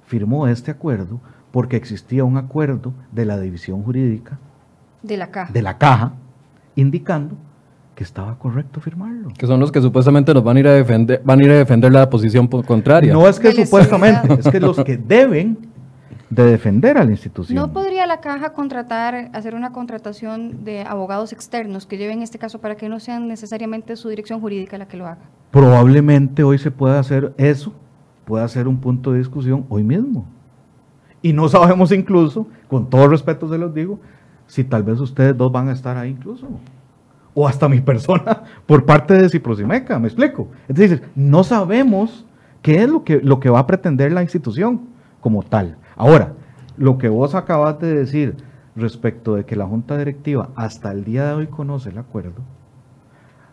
[0.07, 1.20] firmó este acuerdo
[1.51, 4.38] porque existía un acuerdo de la división jurídica
[5.03, 6.14] de la caja, de la caja
[6.77, 7.37] indicando
[7.98, 9.30] que estaba correcto firmarlo.
[9.37, 11.54] Que son los que supuestamente nos van a ir a defender, van a ir a
[11.56, 13.12] defender la posición contraria.
[13.12, 15.58] No es que supuestamente, es que los que deben
[16.30, 17.56] de defender a la institución.
[17.56, 22.61] ¿No podría la caja contratar, hacer una contratación de abogados externos que lleven este caso
[22.61, 25.22] para que no sean necesariamente su dirección jurídica la que lo haga?
[25.50, 27.72] Probablemente hoy se pueda hacer eso,
[28.26, 30.24] pueda ser un punto de discusión hoy mismo.
[31.20, 33.98] Y no sabemos incluso, con todo respeto se los digo,
[34.46, 36.46] si tal vez ustedes dos van a estar ahí incluso
[37.38, 40.48] o hasta mi persona por parte de Ciprosimeca, ¿me explico?
[40.66, 42.27] Es decir, no sabemos
[42.62, 44.88] qué es lo que, lo que va a pretender la institución
[45.20, 45.77] como tal.
[45.94, 46.33] Ahora,
[46.77, 48.35] lo que vos acabas de decir
[48.74, 52.42] respecto de que la Junta Directiva hasta el día de hoy conoce el acuerdo,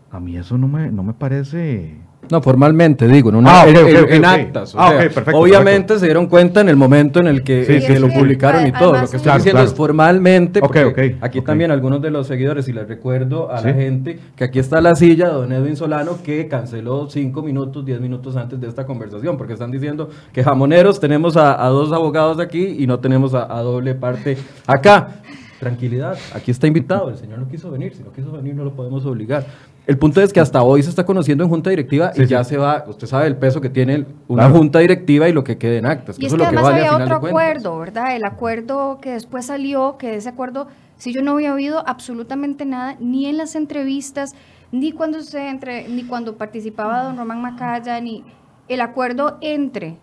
[0.10, 4.26] a mí eso no me, no me parece no, formalmente digo, en, una, ah, en,
[4.26, 4.74] actas.
[4.78, 4.94] Ah,
[5.34, 8.94] obviamente se dieron cuenta en el momento en el que, lo publicaron y todo.
[8.94, 12.88] Lo que estoy diciendo es formalmente, porque aquí también algunos de los seguidores, y les
[12.88, 17.10] recuerdo a la gente que aquí está la silla de don Edwin Solano que canceló
[17.10, 21.66] cinco minutos, diez minutos antes de esta conversación, porque están diciendo que jamoneros tenemos a,
[21.68, 25.22] dos abogados aquí y no tenemos a, a doble parte acá.
[25.60, 28.74] Tranquilidad, aquí está invitado, el señor no quiso venir, si no quiso venir no lo
[28.74, 29.46] podemos obligar.
[29.88, 32.58] El punto es que hasta hoy se está conociendo en junta directiva y ya se
[32.58, 35.86] va, usted sabe el peso que tiene una junta directiva y lo que quede en
[35.86, 36.18] actas.
[36.20, 38.16] y es que, además había otro acuerdo, ¿verdad?
[38.16, 40.68] El acuerdo que después salió, que ese acuerdo,
[40.98, 44.34] si yo no había oído absolutamente nada, ni en las entrevistas,
[44.72, 48.24] ni cuando se entre, ni cuando participaba don Román Macaya, ni
[48.68, 49.98] el acuerdo entre,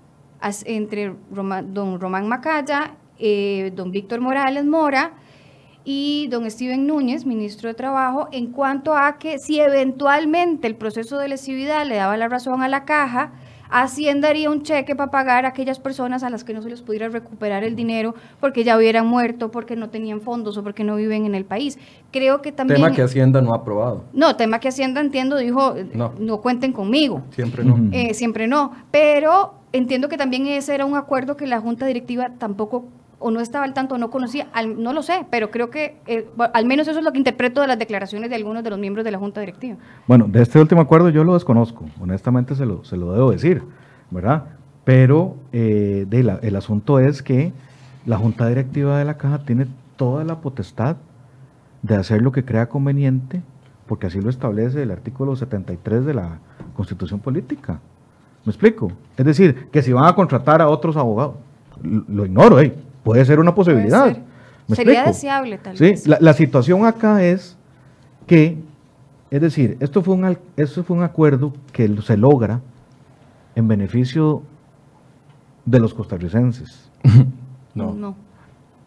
[0.64, 5.12] entre don Román Macaya, eh, don Víctor Morales Mora,
[5.84, 11.18] y don Steven Núñez, ministro de Trabajo, en cuanto a que si eventualmente el proceso
[11.18, 13.32] de lesividad le daba la razón a la caja,
[13.72, 16.82] Hacienda haría un cheque para pagar a aquellas personas a las que no se les
[16.82, 20.94] pudiera recuperar el dinero porque ya hubieran muerto, porque no tenían fondos o porque no
[20.96, 21.78] viven en el país.
[22.10, 22.82] Creo que también...
[22.82, 24.04] Tema que Hacienda no ha aprobado.
[24.12, 27.22] No, tema que Hacienda, entiendo, dijo, no, no cuenten conmigo.
[27.30, 27.78] Siempre no.
[27.92, 28.72] Eh, siempre no.
[28.90, 32.84] Pero entiendo que también ese era un acuerdo que la Junta Directiva tampoco
[33.22, 36.66] o no estaba al tanto no conocía, no lo sé, pero creo que eh, al
[36.66, 39.10] menos eso es lo que interpreto de las declaraciones de algunos de los miembros de
[39.10, 39.76] la Junta Directiva.
[40.06, 43.62] Bueno, de este último acuerdo yo lo desconozco, honestamente se lo, se lo debo decir,
[44.10, 44.44] ¿verdad?
[44.84, 47.52] Pero eh, el asunto es que
[48.04, 50.96] la Junta Directiva de la Caja tiene toda la potestad
[51.82, 53.42] de hacer lo que crea conveniente,
[53.86, 56.38] porque así lo establece el artículo 73 de la
[56.74, 57.80] Constitución Política.
[58.44, 58.90] ¿Me explico?
[59.16, 61.36] Es decir, que si van a contratar a otros abogados,
[61.82, 62.74] lo, ignoro, ¿eh?
[63.02, 64.16] Puede ser una posibilidad.
[64.68, 65.84] Sería deseable tal ¿Sí?
[65.84, 66.06] vez.
[66.06, 67.56] La, la, situación acá es
[68.26, 68.58] que,
[69.30, 72.60] es decir, esto fue, un, esto fue un acuerdo que se logra
[73.54, 74.42] en beneficio
[75.64, 76.90] de los costarricenses.
[77.74, 77.92] no.
[77.92, 78.16] no.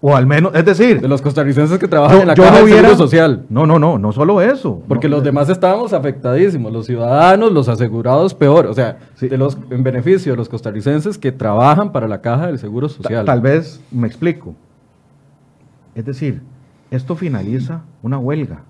[0.07, 3.47] O al menos, es decir, de los costarricenses que trabajan en la caja no social.
[3.49, 4.83] No, no, no, no solo eso.
[4.87, 9.81] Porque los demás estábamos afectadísimos, los ciudadanos, los asegurados peor, o sea, de los en
[9.81, 13.25] beneficio de los costarricenses que trabajan para la caja del Seguro Social.
[13.25, 14.53] tal vez me explico.
[15.95, 16.43] Es decir,
[16.91, 18.61] esto finaliza una huelga.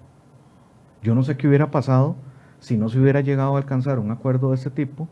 [1.04, 2.16] Yo no sé qué hubiera pasado
[2.62, 5.10] si no se hubiera llegado a alcanzar un acuerdo de este tipo,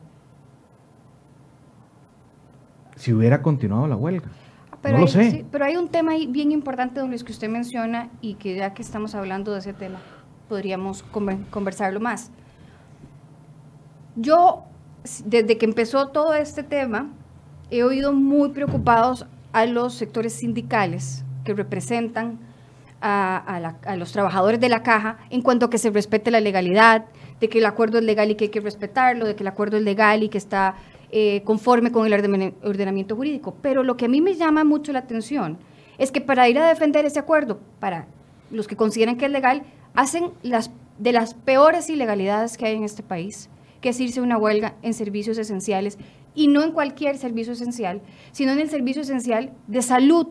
[2.95, 4.29] si hubiera continuado la huelga.
[4.84, 8.34] Pero, hay, pero hay un tema ahí bien importante, don Luis, que usted menciona y
[8.34, 10.00] que ya que estamos hablando de ese tema,
[10.50, 11.04] podríamos
[11.50, 12.32] conversarlo más.
[14.17, 14.65] Yo,
[15.24, 17.10] desde que empezó todo este tema,
[17.72, 22.39] he oído muy preocupados a los sectores sindicales que representan
[23.00, 27.06] a, a, los trabajadores de la caja en cuanto a que se respete la legalidad,
[27.39, 29.78] de que el acuerdo es legal y que hay que respetarlo, de que el acuerdo
[29.78, 30.76] es legal y que está
[31.15, 32.13] eh, conforme con el
[32.63, 33.56] ordenamiento jurídico.
[33.62, 35.60] Pero lo que a mí me llama mucho la atención
[35.99, 38.08] es que para ir a defender ese acuerdo, para
[38.49, 39.62] los que consideran que es legal,
[39.93, 43.47] hacen las de las peores ilegalidades que hay en este país,
[43.80, 45.99] que es irse a una huelga en servicios esenciales
[46.34, 50.30] y no en cualquier servicio esencial, sino en el servicio esencial de salud.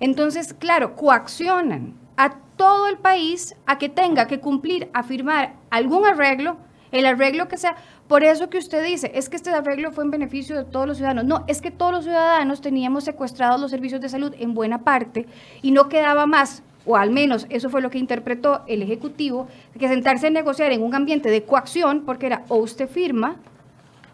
[0.00, 6.04] Entonces, claro, coaccionan a todo el país a que tenga que cumplir, a firmar algún
[6.04, 6.56] arreglo,
[6.94, 7.76] el arreglo que sea.
[8.08, 10.96] Por eso que usted dice, es que este arreglo fue en beneficio de todos los
[10.96, 11.24] ciudadanos.
[11.24, 15.26] No, es que todos los ciudadanos teníamos secuestrados los servicios de salud en buena parte
[15.60, 19.88] y no quedaba más o al menos eso fue lo que interpretó el Ejecutivo, que
[19.88, 23.36] sentarse a negociar en un ambiente de coacción, porque era o usted firma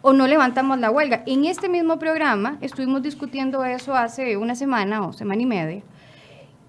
[0.01, 1.23] o no levantamos la huelga.
[1.27, 5.83] En este mismo programa estuvimos discutiendo eso hace una semana o semana y media.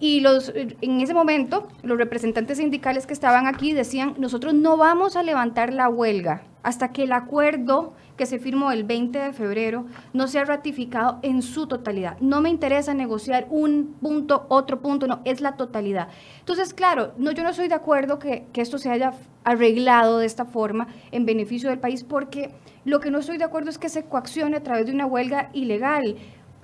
[0.03, 5.15] Y los, en ese momento, los representantes sindicales que estaban aquí decían, nosotros no vamos
[5.15, 9.87] a levantar la huelga hasta que el acuerdo que se firmó el 20 de febrero
[10.13, 12.19] no sea ratificado en su totalidad.
[12.19, 16.09] No me interesa negociar un punto, otro punto, no, es la totalidad.
[16.41, 19.13] Entonces, claro, no, yo no estoy de acuerdo que, que esto se haya
[19.45, 22.51] arreglado de esta forma en beneficio del país, porque
[22.85, 25.51] lo que no estoy de acuerdo es que se coaccione a través de una huelga
[25.53, 26.17] ilegal.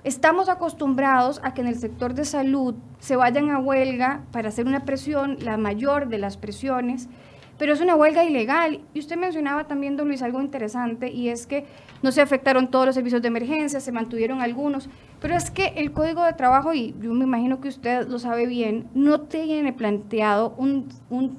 [0.05, 4.65] Estamos acostumbrados a que en el sector de salud se vayan a huelga para hacer
[4.65, 7.09] una presión, la mayor de las presiones,
[7.57, 8.79] pero es una huelga ilegal.
[8.93, 11.65] Y usted mencionaba también, don Luis, algo interesante, y es que
[12.01, 15.91] no se afectaron todos los servicios de emergencia, se mantuvieron algunos, pero es que el
[15.91, 20.55] Código de Trabajo, y yo me imagino que usted lo sabe bien, no tiene planteado
[20.57, 21.37] un, un,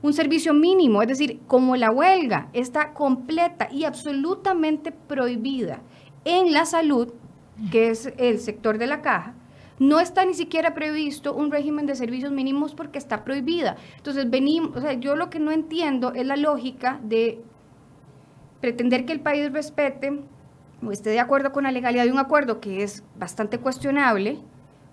[0.00, 5.82] un servicio mínimo, es decir, como la huelga está completa y absolutamente prohibida
[6.24, 7.12] en la salud,
[7.70, 9.34] que es el sector de la caja,
[9.78, 13.76] no está ni siquiera previsto un régimen de servicios mínimos porque está prohibida.
[13.96, 17.42] Entonces, venimos, yo lo que no entiendo es la lógica de
[18.60, 20.20] pretender que el país respete
[20.84, 24.40] o esté de acuerdo con la legalidad de un acuerdo que es bastante cuestionable,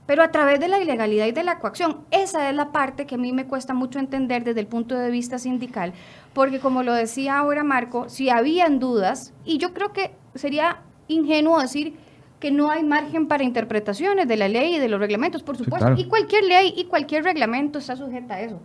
[0.05, 2.05] pero a través de la ilegalidad y de la coacción.
[2.11, 5.09] Esa es la parte que a mí me cuesta mucho entender desde el punto de
[5.09, 5.93] vista sindical,
[6.33, 11.59] porque como lo decía ahora Marco, si habían dudas, y yo creo que sería ingenuo
[11.59, 11.97] decir
[12.39, 15.93] que no hay margen para interpretaciones de la ley y de los reglamentos, por supuesto.
[15.97, 18.61] Y cualquier ley y cualquier reglamento está sujeta a eso.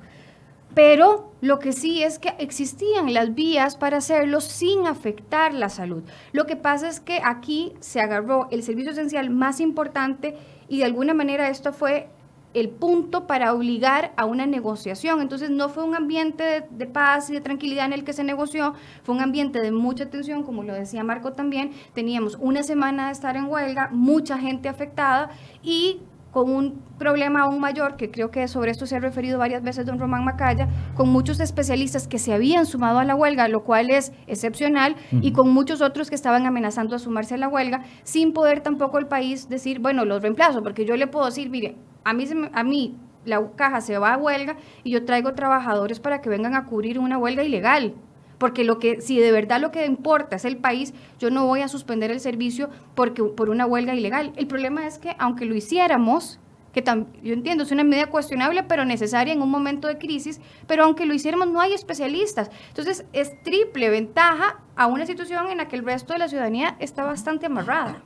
[0.75, 6.05] Pero lo que sí es que existían las vías para hacerlo sin afectar la salud.
[6.33, 10.37] Lo que pasa es que aquí se agarró el servicio esencial más importante
[10.69, 12.09] y de alguna manera esto fue
[12.55, 15.21] el punto para obligar a una negociación.
[15.21, 18.75] Entonces no fue un ambiente de, paz y de tranquilidad en el que se negoció,
[19.03, 21.73] fue un ambiente de mucha tensión, como lo decía Marco también.
[21.95, 25.31] Teníamos una semana de estar en huelga, mucha gente afectada
[25.63, 29.63] y con un problema aún mayor, que creo que sobre esto se ha referido varias
[29.63, 33.65] veces don Román Macaya, con muchos especialistas que se habían sumado a la huelga, lo
[33.65, 37.83] cual es excepcional, y con muchos otros que estaban amenazando a sumarse a la huelga,
[38.05, 41.77] sin poder tampoco el país decir, bueno, los reemplazo, porque yo le puedo decir, mire,
[42.05, 46.21] a mí, a mí la caja se va a huelga y yo traigo trabajadores para
[46.21, 47.95] que vengan a cubrir una huelga ilegal.
[48.39, 51.61] Porque lo que, si de verdad lo que importa es el país, yo no voy
[51.61, 54.33] a suspender el servicio porque, por una huelga ilegal.
[54.37, 56.41] El problema es que aunque lo hiciéramos,
[56.73, 56.83] que
[57.23, 61.05] yo entiendo, es una medida cuestionable, pero necesaria en un momento de crisis, pero aunque
[61.05, 62.51] lo hiciéramos, no hay especialistas.
[62.69, 66.77] Entonces, es triple ventaja a una situación en la que el resto de la ciudadanía
[66.79, 68.03] está bastante amarrada.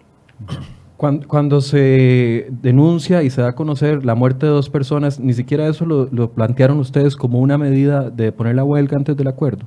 [0.96, 5.66] Cuando, se denuncia y se da a conocer la muerte de dos personas, ni siquiera
[5.66, 9.66] eso lo, plantearon ustedes como una medida de poner la huelga antes del acuerdo.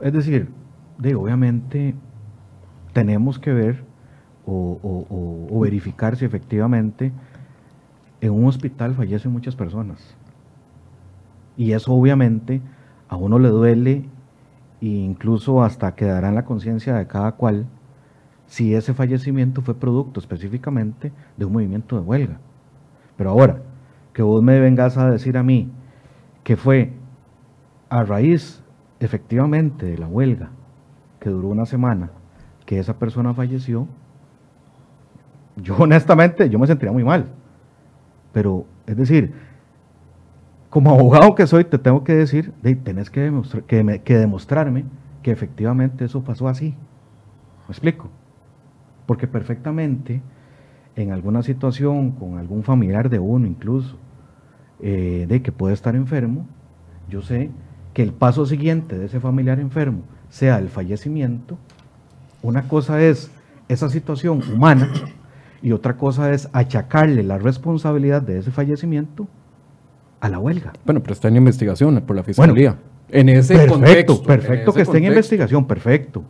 [0.00, 0.48] Es decir,
[0.98, 1.94] de, obviamente
[2.94, 3.84] tenemos que ver
[4.46, 7.12] o, verificar si efectivamente
[8.20, 10.16] en un hospital fallecen muchas personas.
[11.56, 12.62] Y eso obviamente
[13.08, 14.04] a uno le duele
[14.80, 17.66] e incluso hasta quedará en la conciencia de cada cual
[18.46, 22.38] si ese fallecimiento fue producto específicamente de un movimiento de huelga.
[23.16, 23.62] Pero ahora,
[24.12, 25.70] que vos me vengas a decir a mí
[26.42, 26.92] que fue
[27.88, 28.62] a raíz
[29.00, 30.50] efectivamente de la huelga
[31.20, 32.10] que duró una semana
[32.64, 33.86] que esa persona falleció,
[35.56, 37.26] yo honestamente yo me sentiría muy mal.
[38.32, 39.34] Pero, es decir,
[40.68, 42.52] como abogado que soy, te tengo que decir,
[42.84, 43.32] tenés que,
[43.66, 44.84] que, que demostrarme
[45.22, 46.74] que efectivamente eso pasó así.
[47.66, 48.10] ¿Me explico?
[49.06, 50.20] Porque perfectamente
[50.96, 53.96] en alguna situación con algún familiar de uno incluso,
[54.80, 56.46] eh, de que puede estar enfermo,
[57.08, 57.50] yo sé
[57.94, 61.56] que el paso siguiente de ese familiar enfermo sea el fallecimiento,
[62.42, 63.30] una cosa es
[63.68, 64.90] esa situación humana
[65.62, 69.26] y otra cosa es achacarle la responsabilidad de ese fallecimiento
[70.20, 70.72] a la huelga.
[70.84, 72.76] Bueno, pero está en investigación por la fiscalía.
[73.08, 74.22] en ese perfecto, contexto.
[74.22, 76.22] Perfecto, que esté en investigación, perfecto.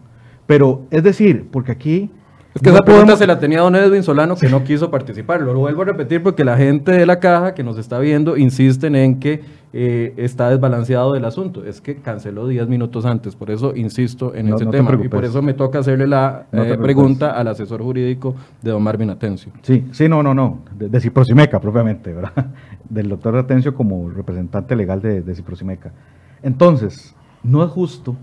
[0.46, 2.10] Pero es decir, porque aquí
[2.56, 5.42] Es que esa pregunta se la tenía don Edwin Solano que no quiso participar.
[5.42, 8.96] Lo vuelvo a repetir porque la gente de la caja que nos está viendo insisten
[8.96, 9.42] en que
[9.74, 11.66] eh, está desbalanceado el asunto.
[11.66, 14.98] Es que canceló 10 minutos antes, por eso insisto en ese tema.
[15.04, 19.10] Y por eso me toca hacerle la eh, pregunta al asesor jurídico de don Marvin
[19.10, 19.52] Atencio.
[19.60, 22.46] Sí, sí, no, no, no, de, de Ciprosimeca propiamente, ¿verdad?
[22.88, 25.92] Del doctor Atencio como representante legal de, de Ciprosimeca.
[26.42, 28.16] Entonces, no es justo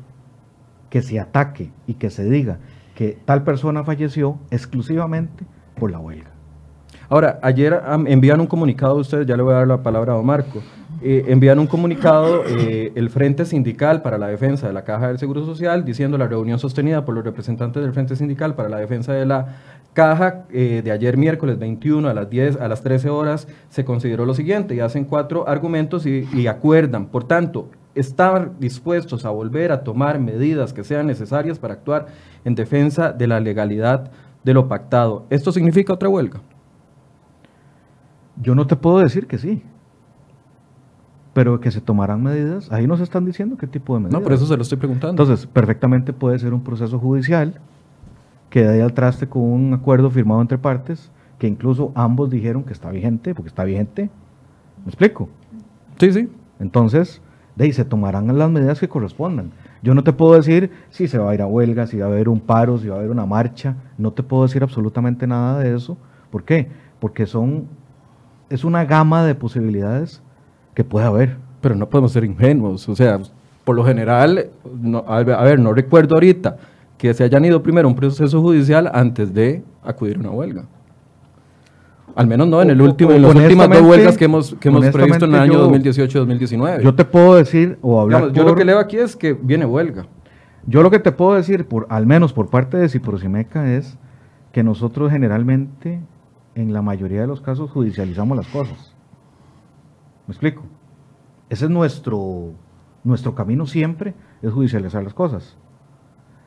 [0.89, 2.57] que se ataque y que se diga
[2.95, 5.45] que tal persona falleció exclusivamente
[5.79, 6.31] por la huelga.
[7.09, 10.25] Ahora, ayer envían un comunicado, ustedes, ya le voy a dar la palabra a don
[10.25, 10.61] Marco,
[11.01, 15.19] eh, envían un comunicado eh, el Frente Sindical para la Defensa de la Caja del
[15.19, 19.11] Seguro Social diciendo la reunión sostenida por los representantes del Frente Sindical para la Defensa
[19.11, 19.57] de la
[19.91, 24.25] Caja eh, de ayer miércoles 21 a las 10 a las 13 horas se consideró
[24.25, 29.83] lo siguiente y hacen cuatro argumentos y acuerdan, por tanto, estar dispuestos a volver a
[29.83, 32.07] tomar medidas que sean necesarias para actuar
[32.43, 34.11] en defensa de la legalidad
[34.43, 35.25] de lo pactado.
[35.29, 36.41] ¿Esto significa otra huelga?
[38.41, 39.63] Yo no te puedo decir que sí.
[41.33, 44.19] Pero que se tomarán medidas, ahí nos están diciendo qué tipo de medidas.
[44.19, 45.23] No, por eso se lo estoy preguntando.
[45.23, 47.59] Entonces, perfectamente puede ser un proceso judicial
[48.51, 52.73] que dé al traste con un acuerdo firmado entre partes, que incluso ambos dijeron que
[52.73, 54.11] está vigente, porque está vigente.
[54.85, 55.27] ¿Me explico?
[55.99, 56.29] Sí, sí.
[56.59, 57.19] Entonces,
[57.55, 59.51] de ahí se tomarán las medidas que correspondan.
[59.81, 62.09] Yo no te puedo decir si se va a ir a huelga, si va a
[62.09, 63.75] haber un paro, si va a haber una marcha.
[63.97, 65.97] No te puedo decir absolutamente nada de eso.
[66.31, 66.69] ¿Por qué?
[66.99, 67.67] Porque son,
[68.49, 70.21] es una gama de posibilidades
[70.73, 71.37] que puede haber.
[71.61, 72.89] Pero no podemos ser ingenuos.
[72.89, 73.19] O sea,
[73.63, 74.49] por lo general,
[74.81, 76.57] no, a ver, no recuerdo ahorita
[76.97, 80.65] que se hayan ido primero a un proceso judicial antes de acudir a una huelga.
[82.15, 84.85] Al menos no en el último, en las últimas dos huelgas que hemos, que hemos
[84.87, 86.81] previsto en el año 2018-2019.
[86.81, 88.21] Yo te puedo decir o hablar.
[88.21, 90.05] Digamos, yo lo que leo aquí es que viene huelga.
[90.65, 93.97] Yo lo que te puedo decir, por, al menos por parte de Ciprosimeca, es
[94.51, 96.01] que nosotros generalmente,
[96.55, 98.95] en la mayoría de los casos, judicializamos las cosas.
[100.27, 100.63] ¿Me explico?
[101.49, 102.51] Ese es nuestro,
[103.03, 105.57] nuestro camino siempre, es judicializar las cosas.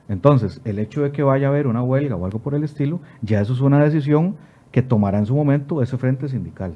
[0.09, 3.01] Entonces, el hecho de que vaya a haber una huelga o algo por el estilo,
[3.23, 4.37] ya eso es una decisión
[4.77, 6.75] que tomará en su momento ese frente sindical.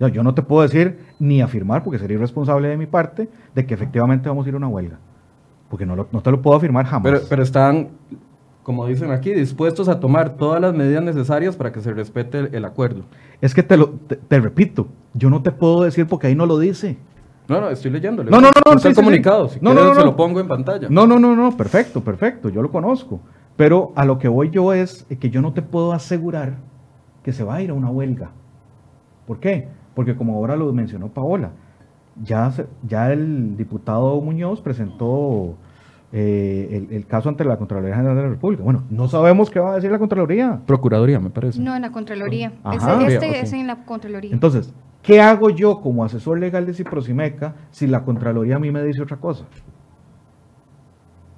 [0.00, 3.66] Yo, yo no te puedo decir ni afirmar, porque sería irresponsable de mi parte, de
[3.66, 4.98] que efectivamente vamos a ir a una huelga.
[5.68, 7.12] Porque no, lo, no te lo puedo afirmar jamás.
[7.12, 7.88] Pero, pero están,
[8.62, 12.54] como dicen aquí, dispuestos a tomar todas las medidas necesarias para que se respete el,
[12.54, 13.02] el acuerdo.
[13.42, 16.46] Es que te, lo, te, te, repito, yo no te puedo decir porque ahí no
[16.46, 16.96] lo dice.
[17.48, 18.30] No, no, estoy leyéndole.
[18.30, 18.76] No, no, no, no.
[18.78, 19.50] Está sí, comunicado.
[19.50, 20.06] Sí, Si no, quieres, no, no, se no.
[20.06, 20.88] lo pongo en pantalla.
[20.88, 23.20] No, no, no, no, perfecto, perfecto, yo lo conozco.
[23.56, 26.56] Pero a lo que voy yo es que yo no te puedo asegurar
[27.22, 28.30] que se va a ir a una huelga.
[29.26, 29.68] ¿Por qué?
[29.94, 31.50] Porque como ahora lo mencionó Paola,
[32.22, 32.52] ya,
[33.10, 35.56] el diputado Muñoz presentó
[36.12, 38.62] eh, el, el caso ante la Contraloría General de la República.
[38.62, 40.60] Bueno, no sabemos qué va a decir la Contraloría.
[40.66, 41.60] Procuraduría, me parece.
[41.60, 42.52] No, en la Contraloría.
[42.62, 43.06] Ajá.
[43.06, 44.32] Este es en la Contraloría.
[44.32, 48.82] Entonces, ¿qué hago yo como asesor legal de Ciprosimeca si la Contraloría a mí me
[48.82, 49.44] dice otra cosa?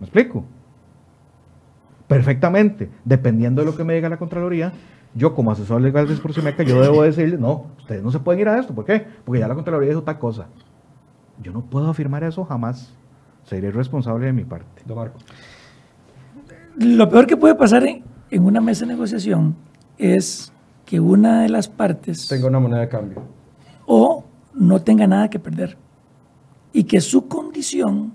[0.00, 0.44] ¿Me explico?
[2.08, 2.90] Perfectamente.
[3.04, 4.72] Dependiendo de lo que me diga la Contraloría,
[5.14, 8.48] yo como asesor legal de Ciprosimeca, yo debo decirle, no, ustedes no se pueden ir
[8.48, 8.74] a esto.
[8.74, 9.06] ¿Por qué?
[9.24, 10.46] Porque ya la Contraloría dijo tal cosa.
[11.42, 12.92] Yo no puedo afirmar eso jamás.
[13.44, 14.82] Sería irresponsable de mi parte.
[14.84, 15.18] Don Marco.
[16.76, 19.54] Lo peor que puede pasar en, en una mesa de negociación
[19.96, 20.52] es
[20.84, 23.22] que una de las partes Tengo una moneda de cambio.
[23.86, 25.76] o no tenga nada que perder
[26.72, 28.12] y que su condición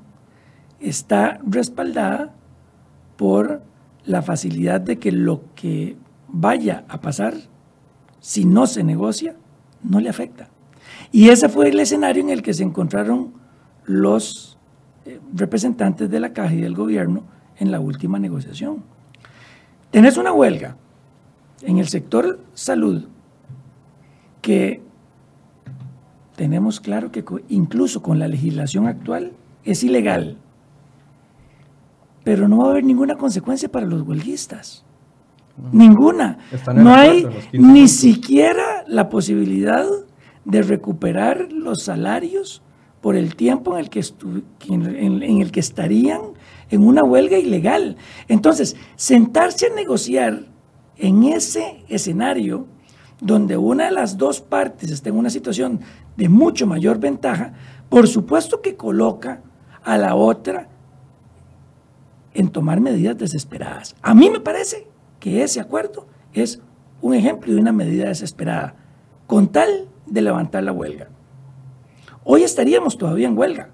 [0.80, 2.34] está respaldada
[3.18, 3.62] por
[4.06, 5.96] la facilidad de que lo que
[6.28, 7.36] vaya a pasar,
[8.20, 9.36] si no se negocia,
[9.84, 10.50] no le afecta.
[11.12, 13.34] Y ese fue el escenario en el que se encontraron
[13.86, 14.58] los
[15.06, 17.24] eh, representantes de la caja y del gobierno
[17.58, 18.84] en la última negociación.
[19.92, 20.76] Tenés una huelga
[21.62, 23.06] en el sector salud
[24.42, 24.82] que
[26.36, 29.34] tenemos claro que incluso con la legislación actual
[29.64, 30.38] es ilegal,
[32.24, 34.86] pero no va a haber ninguna consecuencia para los huelguistas.
[35.72, 36.40] Ninguna.
[36.84, 39.86] No hay en los 15 ni siquiera la posibilidad
[40.46, 42.64] de recuperar los salarios
[43.02, 44.04] por el tiempo en el que,
[44.70, 46.22] en- en el que estarían
[46.70, 47.98] en una huelga ilegal.
[48.28, 50.46] Entonces, sentarse a negociar
[50.98, 52.66] en ese escenario
[53.22, 55.82] donde una de las dos partes está en una situación
[56.18, 57.54] de mucho mayor ventaja,
[57.90, 59.42] por supuesto que coloca
[59.84, 60.70] a la otra
[62.34, 63.96] en tomar medidas desesperadas.
[64.02, 64.88] A mí me parece
[65.20, 66.62] que ese acuerdo es
[67.02, 68.76] un ejemplo de una medida desesperada,
[69.28, 71.10] con tal de levantar la huelga.
[72.24, 73.70] Hoy estaríamos todavía en huelga.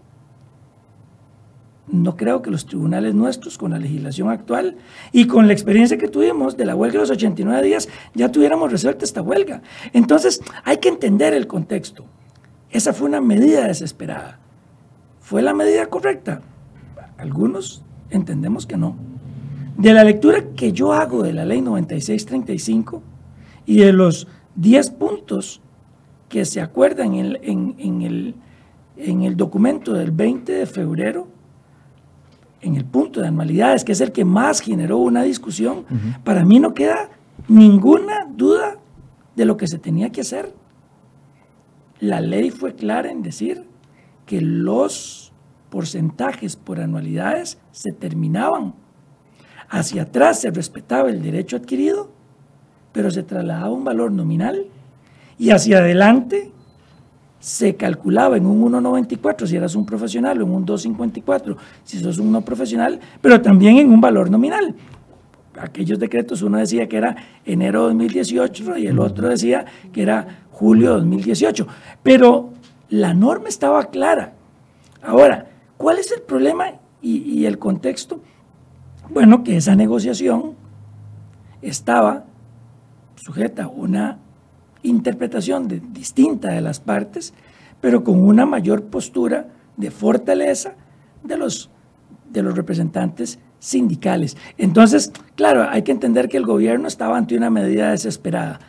[1.91, 4.78] no creo que los tribunales nuestros, con la legislación actual
[5.12, 8.72] y con la experiencia que tuvimos de la huelga de los 89 días, ya tuviéramos
[8.72, 9.64] resuelta esta huelga.
[9.91, 12.05] Entonces, hay que entender el contexto.
[12.70, 14.39] Esa fue una medida desesperada.
[15.20, 16.41] ¿Fue la medida correcta?
[17.18, 18.95] Algunos entendemos que no.
[19.78, 23.01] De la lectura que yo hago de la ley 9635
[23.66, 25.62] y de los 10 puntos
[26.28, 28.36] que se acuerdan en, en el,
[28.97, 31.28] en el documento del 20 de febrero,
[32.62, 35.86] en el punto de anualidades, que es el que más generó una discusión,
[36.24, 37.10] para mí no queda
[37.47, 38.78] ninguna duda
[39.36, 40.53] de lo que se tenía que hacer.
[41.99, 43.66] La ley fue clara en decir
[44.26, 45.18] que los
[45.70, 48.74] porcentajes por anualidades se terminaban.
[49.70, 52.09] Hacia atrás se respetaba el derecho adquirido,
[52.91, 54.65] pero se trasladaba un valor nominal
[55.38, 56.51] y hacia adelante
[57.39, 62.17] se calculaba en un 1,94 si eras un profesional o en un 2,54 si sos
[62.17, 64.76] un no profesional, pero también en un valor nominal.
[65.57, 67.15] Aquellos decretos uno decía que era
[67.45, 71.67] enero de 2018 y el otro decía que era julio de 2018.
[72.01, 72.53] Pero
[72.89, 74.34] la norma estaba clara.
[75.01, 75.49] Ahora,
[75.80, 78.21] ¿cuál es el problema y, el contexto?
[79.09, 80.53] Bueno, que esa negociación
[81.61, 82.25] estaba
[83.15, 84.19] sujeta a una
[84.84, 87.34] interpretación distinta de las partes,
[87.82, 90.73] pero con una mayor postura de fortaleza
[91.23, 91.69] de los,
[92.30, 94.36] de los representantes sindicales.
[94.57, 98.59] Entonces, claro, hay que entender que el gobierno estaba ante una medida desesperada.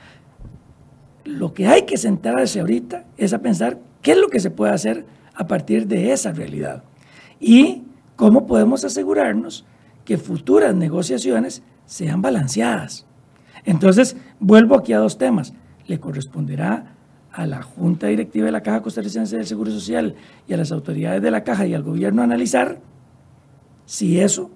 [1.24, 4.72] Lo que hay que centrarse ahorita es a pensar qué es lo que se puede
[4.72, 6.84] hacer a partir de esa realidad
[7.40, 7.84] y
[8.16, 9.64] cómo podemos asegurarnos
[10.04, 13.06] que futuras negociaciones sean balanceadas.
[13.64, 15.54] Entonces, vuelvo aquí a dos temas
[15.86, 16.94] le corresponderá
[17.32, 20.14] a la Junta Directiva de la Caja Costarricense del Seguro Social
[20.46, 22.80] y a las autoridades de la Caja y al gobierno analizar
[23.86, 24.50] si eso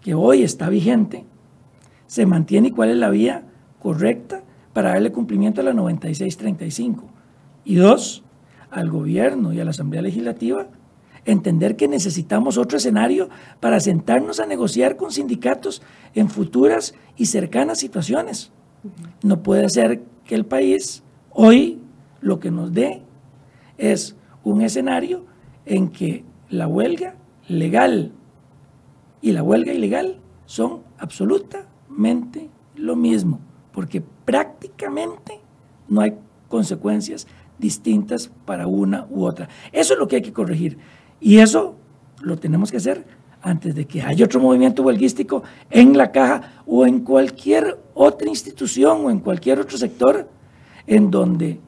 [0.00, 1.24] que hoy está vigente
[2.06, 3.44] se mantiene y cuál es la vía
[3.80, 4.42] correcta
[4.72, 7.04] para darle cumplimiento a la 9635.
[7.64, 8.22] Y dos,
[8.70, 10.68] al gobierno y a la Asamblea Legislativa
[11.26, 13.28] entender que necesitamos otro escenario
[13.60, 15.82] para sentarnos a negociar con sindicatos
[16.14, 18.52] en futuras y cercanas situaciones.
[19.22, 21.80] No puede ser que el país hoy
[22.20, 23.02] lo que nos dé
[23.76, 25.26] es un escenario
[25.64, 27.16] en que la huelga
[27.48, 28.12] legal
[29.20, 33.40] y la huelga ilegal son absolutamente lo mismo,
[33.72, 35.40] porque prácticamente
[35.88, 36.14] no hay
[36.48, 37.26] consecuencias
[37.58, 39.48] distintas para una u otra.
[39.72, 40.78] Eso es lo que hay que corregir.
[41.20, 41.76] Y eso
[42.20, 43.04] lo tenemos que hacer
[43.42, 49.04] antes de que haya otro movimiento huelguístico en la caja o en cualquier otra institución
[49.04, 50.28] o en cualquier otro sector
[50.86, 51.60] en donde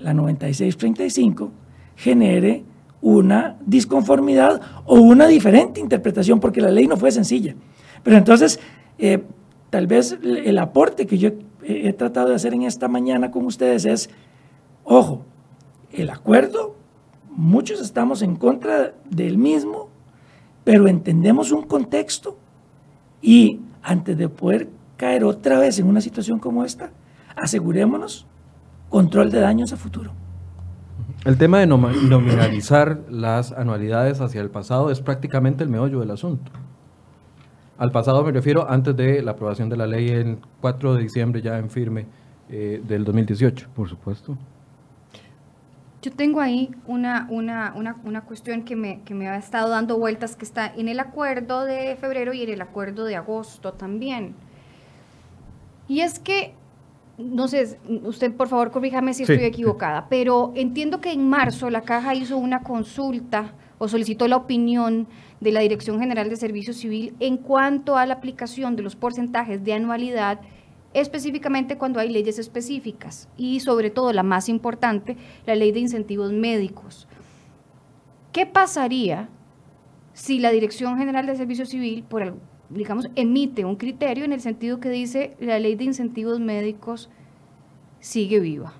[0.00, 1.50] la 9635
[1.96, 2.64] genere
[3.00, 7.54] una disconformidad o una diferente interpretación, porque la ley no fue sencilla.
[8.02, 8.58] Pero entonces,
[8.98, 9.22] eh,
[9.70, 11.30] tal vez el aporte que yo
[11.62, 14.10] he tratado de hacer en esta mañana con ustedes es,
[14.84, 15.22] ojo,
[15.92, 16.73] el acuerdo,
[17.36, 19.88] muchos estamos en contra del mismo,
[20.64, 22.38] pero entendemos un contexto
[23.20, 26.90] y antes de poder caer otra vez en una situación como esta,
[27.36, 28.26] asegurémonos
[28.88, 30.12] control de daños a futuro.
[31.24, 36.52] El tema de nominalizar las anualidades hacia el pasado es prácticamente el meollo del asunto.
[37.78, 41.42] Al pasado me refiero antes de la aprobación de la ley el 4 de diciembre
[41.42, 42.06] ya en firme
[42.48, 43.68] eh, del 2018.
[43.74, 44.36] Por supuesto.
[46.04, 49.98] Yo tengo ahí una, una, una, una cuestión que me, que me ha estado dando
[49.98, 54.34] vueltas, que está en el acuerdo de febrero y en el acuerdo de agosto también.
[55.88, 56.52] Y es que,
[57.16, 61.80] no sé, usted por favor corríjame si estoy equivocada, pero entiendo que en marzo la
[61.80, 65.06] caja hizo una consulta o solicitó la opinión
[65.40, 69.64] de la Dirección General de Servicio Civil en cuanto a la aplicación de los porcentajes
[69.64, 70.40] de anualidad
[70.94, 76.32] específicamente cuando hay leyes específicas y sobre todo la más importante, la ley de incentivos
[76.32, 77.06] médicos.
[78.32, 79.28] ¿Qué pasaría
[80.12, 82.36] si la Dirección General de Servicio Civil, por,
[82.70, 87.10] digamos, emite un criterio en el sentido que dice la ley de incentivos médicos
[88.00, 88.72] sigue viva?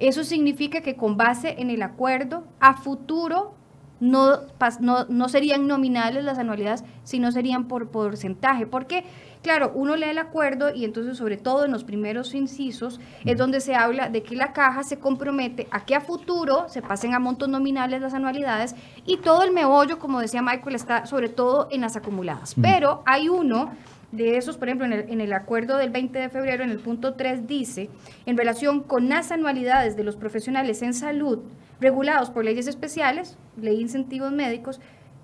[0.00, 3.54] Eso significa que con base en el acuerdo, a futuro
[4.00, 4.38] no,
[4.80, 8.66] no, no serían nominales las anualidades, sino serían por porcentaje.
[8.66, 9.04] Porque
[9.42, 13.60] Claro, uno lee el acuerdo y entonces sobre todo en los primeros incisos es donde
[13.60, 17.18] se habla de que la caja se compromete a que a futuro se pasen a
[17.18, 21.80] montos nominales las anualidades y todo el meollo, como decía Michael, está sobre todo en
[21.80, 22.54] las acumuladas.
[22.60, 23.72] Pero hay uno
[24.12, 26.78] de esos, por ejemplo, en el, en el, acuerdo del 20 de febrero, en el
[26.78, 27.88] punto 3, dice,
[28.26, 31.40] en relación con las anualidades de los profesionales en salud
[31.80, 34.80] regulados por leyes especiales, ley de incentivos médicos,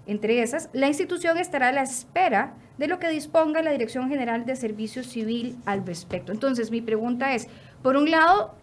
[0.09, 4.46] Entre esas, la institución estará a la espera de lo que disponga la Dirección General
[4.46, 6.32] de Servicio Civil al respecto.
[6.32, 7.46] Entonces, mi pregunta es,
[7.82, 8.54] por un lado,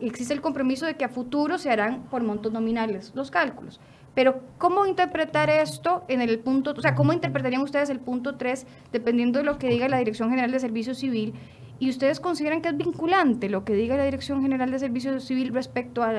[0.00, 3.80] existe el compromiso de que a futuro se harán por montos nominales los cálculos.
[4.14, 8.64] Pero, ¿cómo interpretar esto en el punto, o sea, cómo interpretarían ustedes el punto 3,
[8.92, 11.34] dependiendo de lo que diga la Dirección General de Servicio Civil?
[11.80, 15.52] ¿Y ustedes consideran que es vinculante lo que diga la Dirección General de Servicio Civil
[15.52, 16.12] respecto a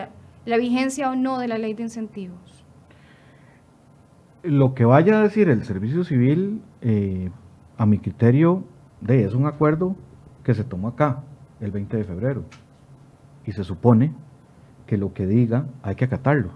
[0.45, 2.52] la, vigencia o no de la ley de incentivos?
[4.43, 7.31] Lo que vaya a decir el Servicio Civil, eh,
[7.77, 8.65] a mi criterio,
[8.99, 9.95] de, es un acuerdo
[10.43, 11.23] que se tomó acá
[11.61, 12.43] el 20 de febrero.
[13.45, 14.13] Y se supone
[14.85, 16.49] que lo que diga hay que acatarlo,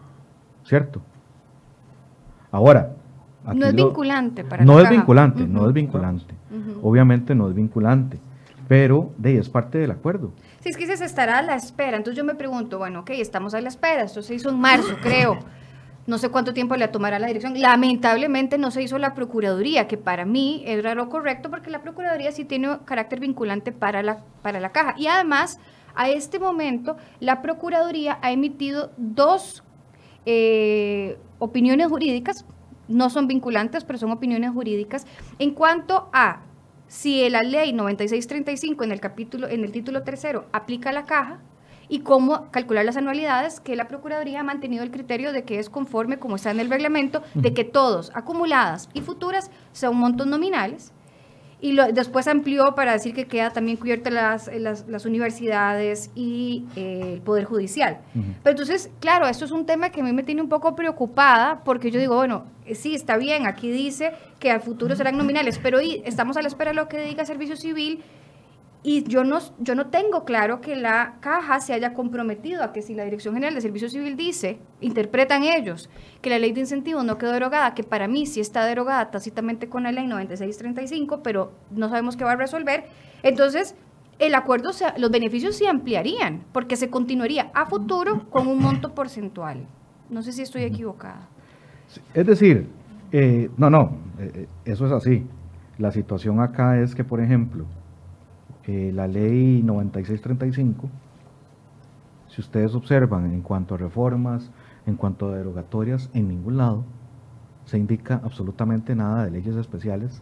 [0.65, 1.01] ¿cierto?
[2.51, 2.93] Ahora.
[3.53, 6.35] no es vinculante para No es vinculante, no es vinculante.
[6.81, 8.19] Obviamente no es vinculante,
[8.67, 10.33] pero de es parte del acuerdo.
[10.59, 13.53] Si es que se estará a la espera, entonces yo me pregunto, bueno, ok, estamos
[13.53, 15.39] a la espera, esto se hizo en marzo, creo.
[16.07, 17.59] No sé cuánto tiempo le tomará la dirección.
[17.59, 22.31] Lamentablemente no se hizo la Procuraduría, que para mí era lo correcto porque la Procuraduría
[22.31, 24.95] sí tiene carácter vinculante para la, para la caja.
[24.97, 25.59] Y además,
[25.95, 29.63] a este momento, la Procuraduría ha emitido dos
[30.25, 32.45] eh, opiniones jurídicas,
[32.87, 35.05] no son vinculantes, pero son opiniones jurídicas,
[35.39, 36.43] en cuanto a
[36.87, 41.41] si la ley 9635 en el capítulo, en el título tercero aplica a la caja
[41.89, 45.69] y cómo calcular las anualidades, que la Procuraduría ha mantenido el criterio de que es
[45.69, 50.91] conforme, como está en el reglamento, de que todos, acumuladas y futuras, son montos nominales.
[51.59, 57.13] Y lo, después amplió para decir que queda también cubierta las, las, universidades y eh,
[57.15, 57.97] el Poder Judicial.
[58.13, 61.63] Pero entonces, claro, esto es un tema que a mí me tiene un poco preocupada
[61.63, 65.57] porque yo digo, bueno, eh, sí, está bien, aquí dice que al futuro serán nominales,
[65.57, 68.03] pero estamos a la espera de lo que diga Servicio Civil
[68.87, 72.81] y yo no, yo no tengo claro que la caja se haya comprometido a que
[72.81, 75.89] si la Dirección General de Servicio Civil dice, interpretan ellos,
[76.21, 79.67] que la ley de incentivos no quedó derogada, que para mí sí está derogada tácitamente
[79.67, 82.85] con la ley 9635, pero no sabemos qué va a resolver,
[83.23, 83.75] entonces
[84.19, 89.67] el acuerdo, los beneficios se ampliarían, porque se continuaría a futuro con un monto porcentual.
[90.09, 91.27] No sé si estoy equivocada.
[92.13, 92.69] Es decir,
[93.11, 95.25] eh, no, no, eh, eh, eso es así.
[95.77, 97.65] La situación acá es que, por ejemplo,
[98.67, 100.89] la ley 9635,
[102.27, 104.51] si ustedes observan en cuanto a reformas,
[104.85, 106.83] en cuanto a derogatorias, en ningún lado
[107.65, 110.21] se indica absolutamente nada de leyes especiales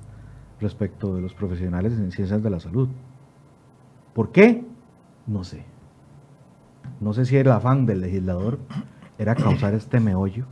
[0.59, 2.89] respecto de los profesionales en ciencias de la salud.
[4.13, 4.63] ¿Por qué?
[5.27, 5.65] No sé.
[6.99, 8.59] No sé si el afán del legislador
[9.17, 10.45] era causar este meollo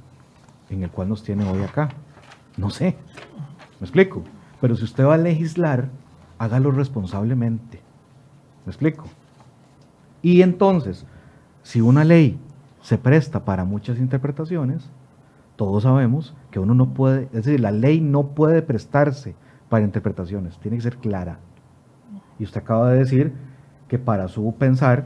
[0.70, 1.90] en el cual nos tiene hoy acá.
[2.58, 2.96] No sé.
[3.80, 4.24] ¿Me explico?
[4.60, 5.90] Pero si usted va a legislar,
[6.38, 7.83] hágalo responsablemente.
[8.66, 9.06] ¿Me explico?
[10.22, 11.06] Y entonces,
[11.64, 12.40] si una ley
[12.82, 14.90] se presta para muchas interpretaciones,
[15.56, 19.36] todos sabemos que uno no puede, es decir, la ley no puede prestarse
[19.70, 21.40] para interpretaciones, tiene que ser clara.
[22.40, 23.34] Y usted acaba de decir
[23.88, 25.06] que para su pensar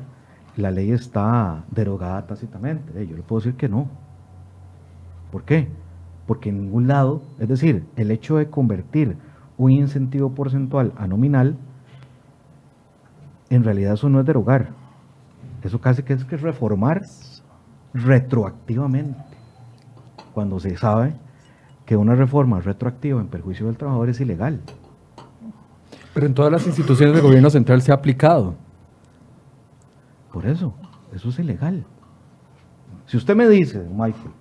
[0.55, 3.05] la ley está derogada tácitamente.
[3.07, 3.87] Yo le puedo decir que no.
[5.31, 5.67] ¿Por qué?
[6.25, 9.17] Porque en ningún lado, es decir, el hecho de convertir
[9.57, 11.57] un incentivo porcentual a nominal
[13.49, 14.69] en realidad eso no es derogar.
[15.63, 17.03] Eso casi que es que reformar
[17.93, 19.19] retroactivamente.
[20.33, 21.13] Cuando se sabe
[21.85, 24.61] que una reforma retroactiva en perjuicio del trabajador es ilegal.
[26.13, 28.55] Pero en todas las instituciones del gobierno central se ha aplicado.
[30.31, 30.73] Por eso,
[31.13, 31.85] eso es ilegal.
[33.05, 34.31] Si usted me dice, Michael,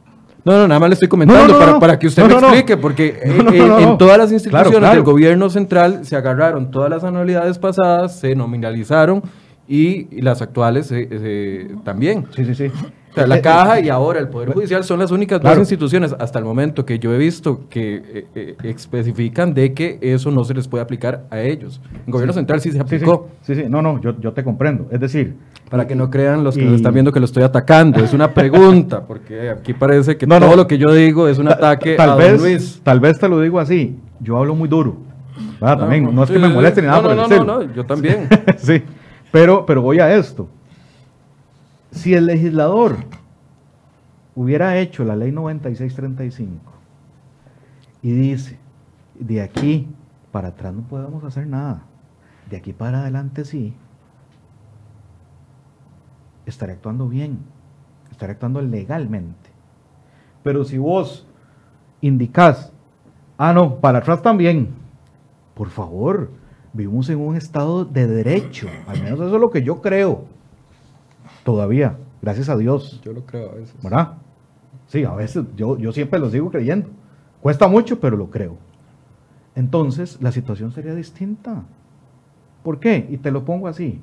[0.46, 4.16] no, no, nada más le estoy comentando para, que usted me explique, porque en, todas
[4.16, 9.22] las instituciones del gobierno central se agarraron todas las anualidades pasadas, se nominalizaron
[9.68, 10.92] y, las actuales
[11.84, 12.26] también.
[12.34, 12.70] Sí, sí, sí
[13.24, 16.84] la Caja y ahora el Poder Judicial son las únicas dos instituciones hasta el momento
[16.84, 20.82] que yo he visto que eh, eh, especifican de que eso no se les puede
[20.82, 21.80] aplicar a ellos.
[22.06, 23.28] En gobierno central sí se aplicó.
[23.42, 24.88] Sí, sí, no, no, yo, te comprendo.
[24.90, 25.34] Es decir...
[25.70, 28.32] Para que no crean los que nos están viendo que lo estoy atacando, es una
[28.32, 32.14] pregunta, porque aquí parece que todo lo que yo digo es un ataque tal a
[32.14, 32.80] vez, Luis.
[32.84, 34.96] Tal vez te lo digo así, yo hablo muy duro.
[35.60, 38.28] No, también, no es que me moleste ni nada por no, no, no, yo también.
[38.58, 38.80] sí,
[39.32, 40.48] pero, pero voy a esto.
[41.96, 42.98] Si el legislador
[44.34, 46.60] hubiera hecho la ley 9635
[48.02, 48.58] y dice,
[49.18, 49.88] de aquí
[50.30, 51.84] para atrás no podemos hacer nada,
[52.50, 53.74] de aquí para adelante sí,
[56.44, 57.38] estaré actuando bien,
[58.10, 59.50] estaré actuando legalmente.
[60.42, 61.26] Pero si vos
[62.02, 62.74] indicás,
[63.38, 64.68] ah, no, para atrás también,
[65.54, 66.30] por favor,
[66.74, 70.35] vivimos en un estado de derecho, al menos eso es lo que yo creo.
[71.46, 73.00] Todavía, gracias a Dios.
[73.04, 73.80] Yo lo creo a veces.
[73.80, 74.14] ¿Verdad?
[74.88, 76.88] Sí, a veces yo, yo siempre lo sigo creyendo.
[77.40, 78.56] Cuesta mucho, pero lo creo.
[79.54, 81.62] Entonces, la situación sería distinta.
[82.64, 83.06] ¿Por qué?
[83.08, 84.00] Y te lo pongo así.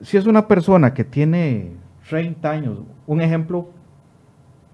[0.00, 1.72] Si es una persona que tiene
[2.08, 3.68] 30 años, un ejemplo,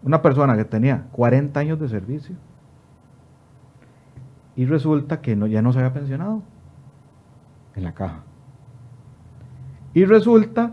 [0.05, 2.37] una persona que tenía 40 años de servicio
[4.55, 6.45] y resulta que no, ya no se había pensionado
[7.75, 8.23] en la caja.
[9.93, 10.71] Y resulta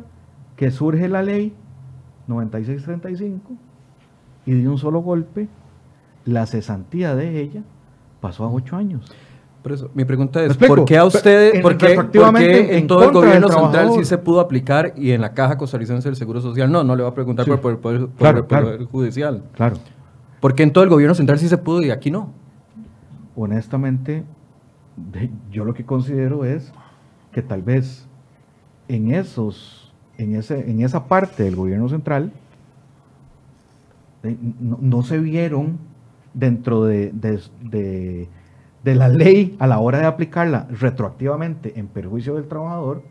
[0.62, 1.56] que surge la ley
[2.28, 3.54] 9635
[4.46, 5.48] y de un solo golpe
[6.24, 7.64] la cesantía de ella
[8.20, 9.12] pasó a ocho años.
[9.64, 13.50] Por eso, mi pregunta es, ¿por qué a ustedes, por qué, en, todo el gobierno
[13.50, 16.84] central sí se pudo aplicar y en la Caja Costarricense del Seguro Social no?
[16.84, 19.42] No le va a preguntar por, el Poder Judicial.
[19.54, 19.78] Claro.
[20.40, 22.34] ¿Por qué en todo el gobierno central sí se pudo y aquí no?
[23.36, 24.26] Honestamente,
[25.52, 26.72] yo lo que considero es
[27.32, 28.08] que tal vez
[28.88, 29.81] en esos,
[30.24, 32.32] en ese, en esa parte del gobierno central,
[34.24, 35.80] no se vieron
[36.34, 38.28] dentro de,
[38.84, 43.04] la ley a la hora de aplicarla retroactivamente en perjuicio del trabajador,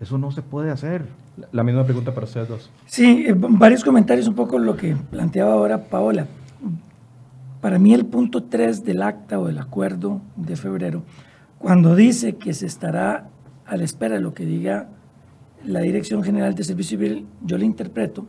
[0.00, 1.06] eso no se puede hacer.
[1.52, 2.70] La misma pregunta para ustedes dos.
[2.86, 6.26] Sí, eh, varios comentarios, un poco lo que planteaba ahora Paola.
[7.60, 11.02] Para mí el punto 3 del acta o del acuerdo de febrero,
[11.58, 13.28] cuando dice que se estará
[13.66, 14.88] a la espera de lo que diga
[15.64, 18.26] la Dirección General de Servicio Civil, yo le interpreto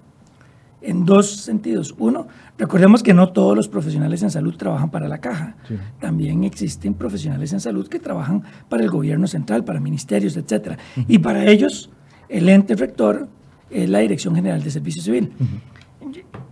[0.82, 1.94] en dos sentidos.
[1.98, 2.28] Uno,
[2.58, 5.56] recordemos que no todos los profesionales en salud trabajan para la caja.
[6.00, 10.78] También existen profesionales en salud que trabajan para el gobierno central, para ministerios, etc.
[11.08, 11.90] Y para ellos,
[12.30, 13.28] el ente rector
[13.70, 15.32] es la Dirección General de Servicio Civil.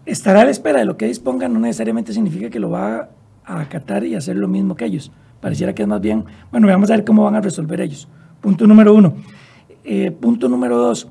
[0.05, 3.09] Estar a la espera de lo que dispongan no necesariamente significa que lo va
[3.45, 5.11] a acatar y hacer lo mismo que ellos.
[5.41, 8.07] Pareciera que es más bien, bueno, vamos a ver cómo van a resolver ellos.
[8.41, 9.15] Punto número uno.
[9.89, 11.07] Eh, punto número dos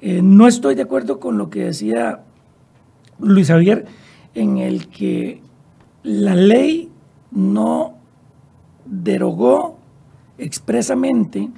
[0.00, 2.20] eh, no estoy de acuerdo con lo que decía
[3.18, 3.84] Luis Javier,
[4.32, 5.42] en el que
[6.04, 6.88] la ley
[7.32, 7.96] no
[8.86, 9.76] derogó
[10.38, 11.48] expresamente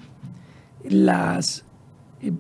[0.89, 1.67] las,
[2.23, 2.33] eh,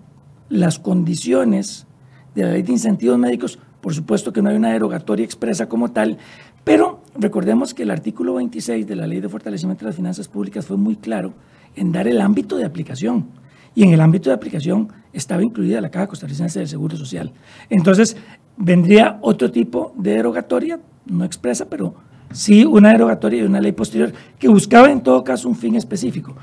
[0.48, 1.86] las condiciones
[2.34, 3.58] de la ley de incentivos médicos.
[3.82, 6.16] Por supuesto que no hay una derogatoria expresa como tal,
[6.64, 10.64] pero recordemos que el artículo 26 de la ley de fortalecimiento de las finanzas públicas
[10.64, 11.34] fue muy claro
[11.76, 13.41] en dar el ámbito de aplicación.
[13.74, 17.32] Y en el ámbito de aplicación estaba incluida la Caja Costarricense del Seguro Social.
[17.70, 18.16] Entonces,
[18.56, 21.94] vendría otro tipo de derogatoria, no expresa, pero
[22.32, 26.34] sí una derogatoria de una ley posterior que buscaba en todo caso un fin específico.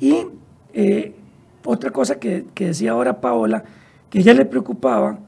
[0.00, 0.26] Y
[0.74, 1.14] eh,
[1.64, 3.64] otra cosa que, que decía ahora Paola,
[4.10, 5.18] que ella le preocupaba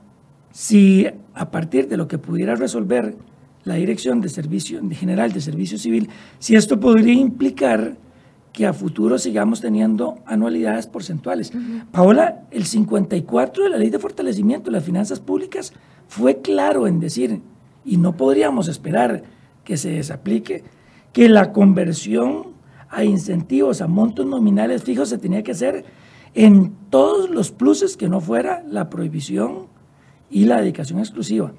[0.53, 3.17] si a partir de lo que pudiera resolver
[3.65, 7.97] la Dirección de Servicio General de Servicio Civil, si esto podría implicar
[8.53, 11.53] que a futuro sigamos teniendo anualidades porcentuales.
[11.93, 15.73] Paola, el 54 de la Ley de Fortalecimiento de las Finanzas Públicas
[16.09, 17.41] fue claro en decir,
[17.85, 19.23] y no podríamos esperar
[19.65, 20.65] que se desaplique,
[21.13, 22.59] que la conversión
[22.91, 25.85] a incentivos, a montos nominales fijos se tenía que hacer
[26.35, 29.67] en todos los pluses que no fuera la prohibición
[30.31, 31.53] y la dedicación exclusiva.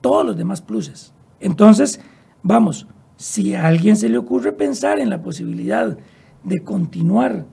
[0.00, 1.12] Todos los demás pluses.
[1.40, 2.00] Entonces,
[2.42, 2.86] vamos,
[3.22, 5.96] si a alguien se le ocurre pensar en la posibilidad
[6.42, 7.46] de continuar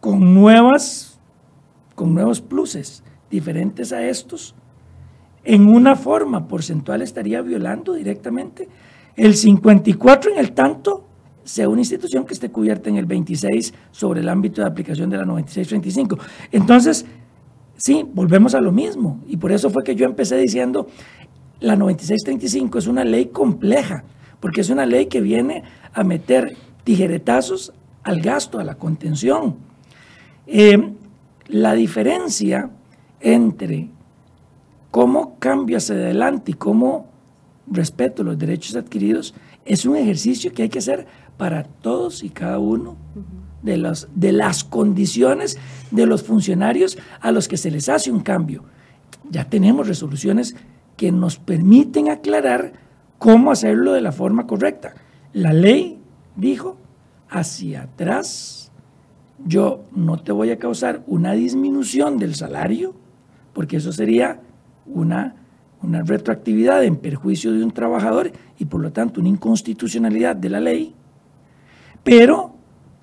[0.00, 1.20] con nuevas
[1.94, 4.54] con nuevos pluses diferentes a estos,
[5.44, 8.66] en una forma porcentual estaría violando directamente
[9.14, 11.04] el 54 en el tanto
[11.44, 15.18] sea una institución que esté cubierta en el 26 sobre el ámbito de aplicación de
[15.18, 16.18] la 9635.
[16.50, 17.04] Entonces,
[17.76, 19.20] sí, volvemos a lo mismo.
[19.26, 20.86] Y por eso fue que yo empecé diciendo,
[21.58, 24.04] la 9635 es una ley compleja
[24.40, 25.62] porque es una ley que viene
[25.92, 27.72] a meter tijeretazos
[28.02, 29.56] al gasto, a la contención.
[30.46, 30.92] Eh,
[31.48, 32.70] la diferencia
[33.20, 33.88] entre
[34.90, 37.06] cómo cambio hacia adelante y cómo
[37.70, 39.34] respeto los derechos adquiridos
[39.64, 42.96] es un ejercicio que hay que hacer para todos y cada uno
[43.62, 45.58] de, los, de las condiciones
[45.90, 48.64] de los funcionarios a los que se les hace un cambio.
[49.30, 50.56] Ya tenemos resoluciones
[50.96, 52.72] que nos permiten aclarar
[53.20, 54.94] cómo hacerlo de la forma correcta.
[55.34, 56.00] La ley
[56.36, 56.78] dijo,
[57.28, 58.72] hacia atrás,
[59.44, 62.94] yo no te voy a causar una disminución del salario,
[63.52, 64.40] porque eso sería
[64.86, 65.36] una,
[65.82, 70.60] una retroactividad en perjuicio de un trabajador y por lo tanto una inconstitucionalidad de la
[70.60, 70.94] ley,
[72.02, 72.54] pero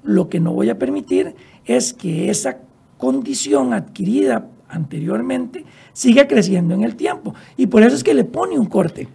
[0.04, 2.58] lo que no voy a permitir es que esa
[2.98, 5.64] condición adquirida anteriormente
[5.94, 7.36] siga creciendo en el tiempo.
[7.56, 9.08] Y por eso es que le pone un corte.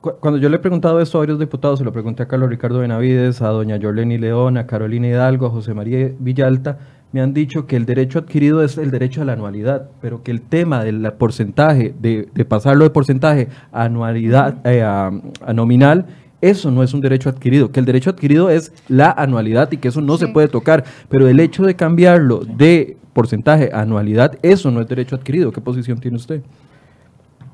[0.00, 2.78] Cuando yo le he preguntado esto a varios diputados, se lo pregunté a Carlos Ricardo
[2.78, 6.78] Benavides, a doña Jorleni León, a Carolina Hidalgo, a José María Villalta,
[7.12, 10.30] me han dicho que el derecho adquirido es el derecho a la anualidad, pero que
[10.30, 15.10] el tema del porcentaje, de, pasarlo de porcentaje a anualidad, eh, a,
[15.52, 16.06] nominal,
[16.40, 19.88] eso no es un derecho adquirido, que el derecho adquirido es la anualidad y que
[19.88, 24.70] eso no se puede tocar, pero el hecho de cambiarlo de porcentaje a anualidad, eso
[24.70, 25.52] no es derecho adquirido.
[25.52, 26.42] ¿Qué posición tiene usted?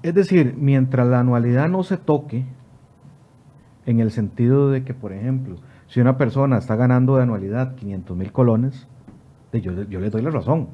[0.07, 2.47] Es decir, mientras la anualidad no se toque,
[3.87, 5.57] en el sentido de que, por ejemplo,
[5.89, 8.87] si una persona está ganando de anualidad 500 mil colones,
[9.53, 10.69] yo, yo le doy la razón.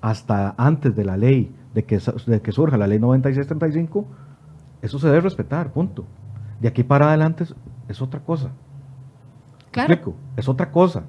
[0.00, 1.98] Hasta antes de la ley, de que,
[2.28, 4.06] de que surja la ley 9635,
[4.82, 6.04] eso se debe respetar, punto.
[6.60, 7.46] De aquí para adelante
[7.88, 8.52] es, otra cosa.
[9.72, 10.14] Claro.
[10.36, 11.06] Es otra cosa.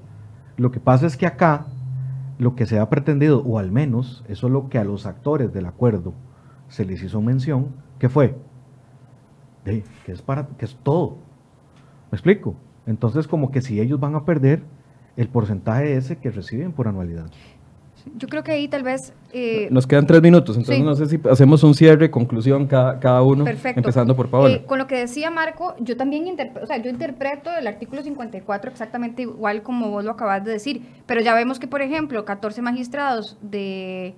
[0.57, 1.67] Lo que pasa es que acá
[2.39, 5.53] lo que se ha pretendido, o al menos eso es lo que a los actores
[5.53, 6.15] del acuerdo
[6.73, 7.67] se les hizo mención,
[7.99, 8.33] que fue,
[9.63, 11.17] que es para, que es todo.
[12.11, 12.55] ¿Me explico?
[12.87, 14.63] Entonces como que si ellos van a perder,
[15.15, 17.27] el porcentaje ese que reciben por anualidad.
[18.17, 19.13] Yo creo que ahí tal vez...
[19.33, 23.21] Eh, Nos quedan tres minutos, entonces no sé si hacemos un cierre, conclusión cada, cada
[23.21, 23.79] uno, Perfecto.
[23.79, 24.55] empezando por Paola.
[24.55, 28.01] Eh, con lo que decía Marco, yo también interpreto, o sea, yo interpreto el artículo
[28.01, 32.25] 54 exactamente igual como vos lo acabas de decir, pero ya vemos que, por ejemplo,
[32.25, 34.15] 14 magistrados de,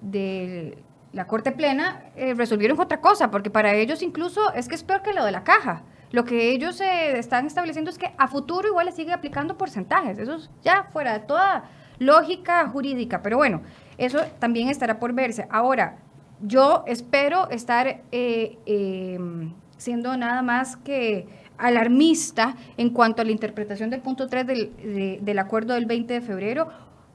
[0.00, 0.78] de
[1.18, 5.02] la Corte Plena eh, resolvieron otra cosa, porque para ellos incluso es que es peor
[5.02, 5.82] que lo de la caja.
[6.12, 10.16] Lo que ellos eh, están estableciendo es que a futuro igual le sigue aplicando porcentajes.
[10.16, 11.64] Eso es ya fuera de toda
[11.98, 13.20] lógica jurídica.
[13.20, 13.62] Pero bueno,
[13.98, 15.48] eso también estará por verse.
[15.50, 15.98] Ahora,
[16.40, 21.26] yo espero estar eh, em, siendo nada más que
[21.58, 26.20] alarmista en cuanto a la interpretación del punto 3 del, del acuerdo del 20 de
[26.20, 26.68] febrero.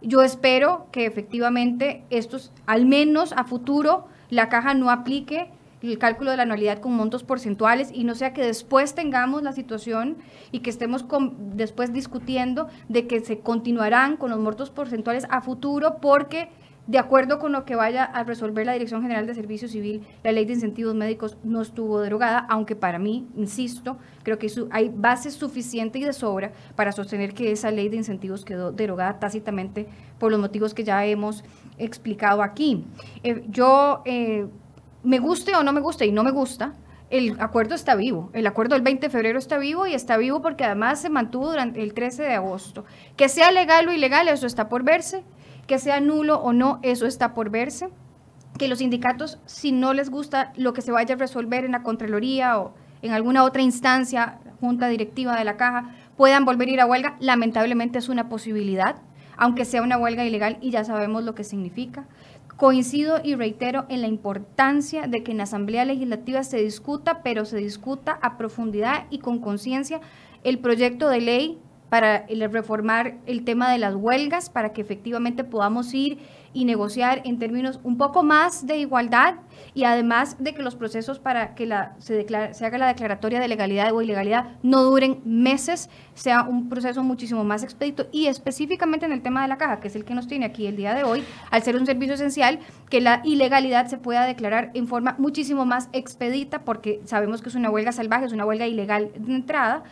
[0.04, 5.50] Yo espero que efectivamente estos, al menos a futuro, la caja no aplique
[5.82, 9.54] el cálculo de la anualidad con montos porcentuales y no sea que después tengamos la
[9.54, 10.18] situación
[10.52, 11.06] y que estemos
[11.56, 16.50] después discutiendo de que se continuarán con los montos porcentuales a futuro porque
[16.86, 20.32] de acuerdo con lo que vaya a resolver la Dirección General de Servicio Civil, la
[20.32, 25.34] ley de incentivos médicos no estuvo derogada, aunque para mí, insisto, creo que hay bases
[25.34, 29.88] suficientes y de sobra para sostener que esa ley de incentivos quedó derogada tácitamente
[30.20, 31.44] por los motivos que ya hemos
[31.78, 32.86] explicado aquí.
[33.24, 34.48] Eh, yo eh,
[35.04, 36.74] me guste o no me guste, y no me gusta,
[37.10, 38.30] el acuerdo está vivo.
[38.34, 41.50] El acuerdo del 20 de febrero está vivo y está vivo porque además se mantuvo
[41.50, 42.86] durante el 13 de agosto.
[43.16, 45.24] Que sea legal o ilegal, eso está por verse.
[45.68, 47.90] Que sea nulo o no, eso está por verse.
[48.58, 51.84] Que los sindicatos, si no les gusta lo que se vaya a resolver en la
[51.84, 56.82] Contraloría o en alguna otra instancia, junta directiva de la caja, puedan volver a ir
[56.82, 58.96] a huelga, lamentablemente es una posibilidad,
[59.36, 62.06] aunque sea una huelga ilegal y ya sabemos lo que significa.
[62.56, 67.46] Coincido y reitero en la importancia de que en la Asamblea Legislativa se discuta, pero
[67.46, 70.00] se discuta a profundidad y con conciencia
[70.44, 71.60] el proyecto de ley
[71.94, 76.18] para reformar el tema de las huelgas, para que efectivamente podamos ir
[76.52, 79.36] y negociar en términos un poco más de igualdad
[79.76, 83.48] y además de que los procesos para que la, se, se haga la declaratoria de
[83.48, 89.12] legalidad o ilegalidad no duren meses, sea un proceso muchísimo más expedito y específicamente en
[89.12, 91.04] el tema de la caja, que es el que nos tiene aquí el día de
[91.04, 92.58] hoy, al ser un servicio esencial,
[92.90, 97.56] que la ilegalidad se pueda declarar en forma muchísimo más expedita porque sabemos que es
[97.56, 99.84] una huelga salvaje, es una huelga ilegal de entrada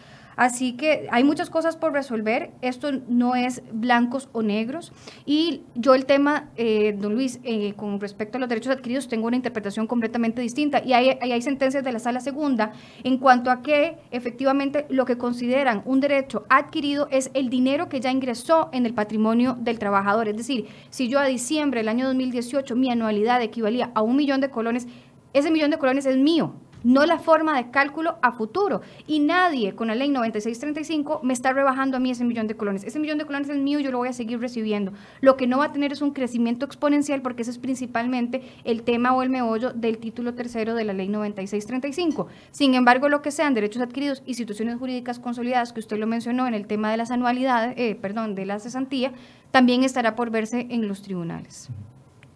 [0.42, 2.50] Así que hay muchas cosas por resolver.
[2.64, 4.92] Esto no es blancos o negros.
[5.24, 9.28] Y yo el tema, eh, don Luis, eh, con respecto a los derechos adquiridos, tengo
[9.28, 10.82] una interpretación completamente distinta.
[10.84, 12.72] Y hay, hay sentencias de la sala segunda
[13.04, 18.00] en cuanto a que efectivamente lo que consideran un derecho adquirido es el dinero que
[18.00, 20.28] ya ingresó en el patrimonio del trabajador.
[20.28, 24.42] Es decir, si yo a diciembre del año 2018 mi anualidad equivalía a un millón
[24.42, 24.88] de colones,
[25.34, 28.82] ese millón de colones es mío no la forma de cálculo a futuro.
[29.08, 32.84] Y nadie con la ley 9635 me está rebajando a mí ese millón de colones.
[32.84, 34.94] Ese millón de colones es mío, yo lo voy a seguir recibiendo.
[35.22, 38.84] Lo que no va a tener es un crecimiento exponencial porque ese es principalmente el
[38.84, 42.28] tema o el meollo del título tercero de la ley 9635.
[42.52, 46.54] Sin embargo, lo que sean derechos adquiridos, instituciones jurídicas consolidadas, que usted lo mencionó en
[46.54, 49.12] el tema de las anualidades, eh, perdón, de la cesantía,
[49.52, 51.70] también estará por verse en los tribunales.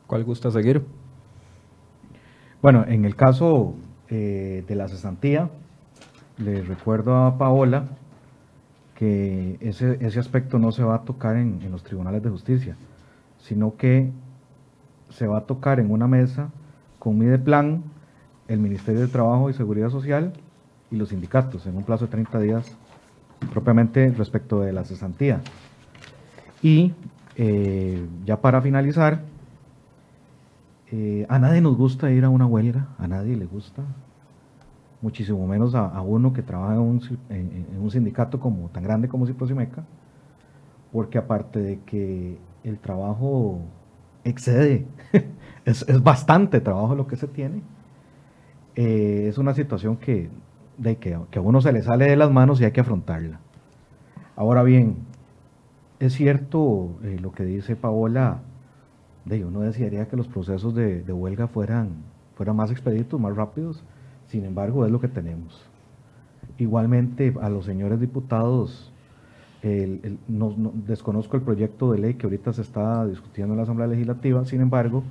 [0.08, 0.84] ¿Cuál gusta seguir?
[2.62, 3.76] Bueno, en el caso
[4.18, 5.50] eh, de la cesantía,
[6.38, 7.84] le recuerdo a Paola
[8.98, 12.78] que ese, ese aspecto no se va a tocar en, los tribunales de justicia,
[13.40, 14.10] sino que
[15.10, 16.50] se va a tocar en una mesa
[16.98, 17.84] con Mideplan,
[18.48, 20.32] el Ministerio de Trabajo y Seguridad Social
[20.92, 22.78] y los sindicatos en un plazo de 30 días
[23.52, 25.42] propiamente respecto de la cesantía.
[26.62, 26.94] Y
[27.36, 29.24] eh, ya para finalizar,
[30.92, 33.84] eh, a nadie nos gusta ir a una huelga, a nadie le gusta,
[35.02, 39.84] muchísimo menos a, uno que trabaja en un, sindicato como, tan grande como Ciprosimeca,
[40.92, 43.62] porque aparte de que el trabajo
[44.24, 44.88] excede,
[45.66, 47.62] es, bastante trabajo lo que se tiene,
[48.76, 50.30] eh, es una situación que,
[50.78, 53.40] de que, a uno se le sale de las manos y hay que afrontarla.
[54.36, 54.98] Ahora bien,
[56.00, 58.42] es cierto eh, lo que dice Paola,
[59.26, 61.90] de uno desearía que los procesos de, huelga fueran,
[62.36, 63.84] fueran más expeditos, más rápidos,
[64.28, 65.66] sin embargo es lo que tenemos.
[66.58, 68.92] Igualmente a los señores diputados,
[70.28, 70.56] no,
[70.86, 74.62] desconozco el proyecto de ley que ahorita se está discutiendo en la Asamblea Legislativa, sin
[74.62, 75.04] embargo,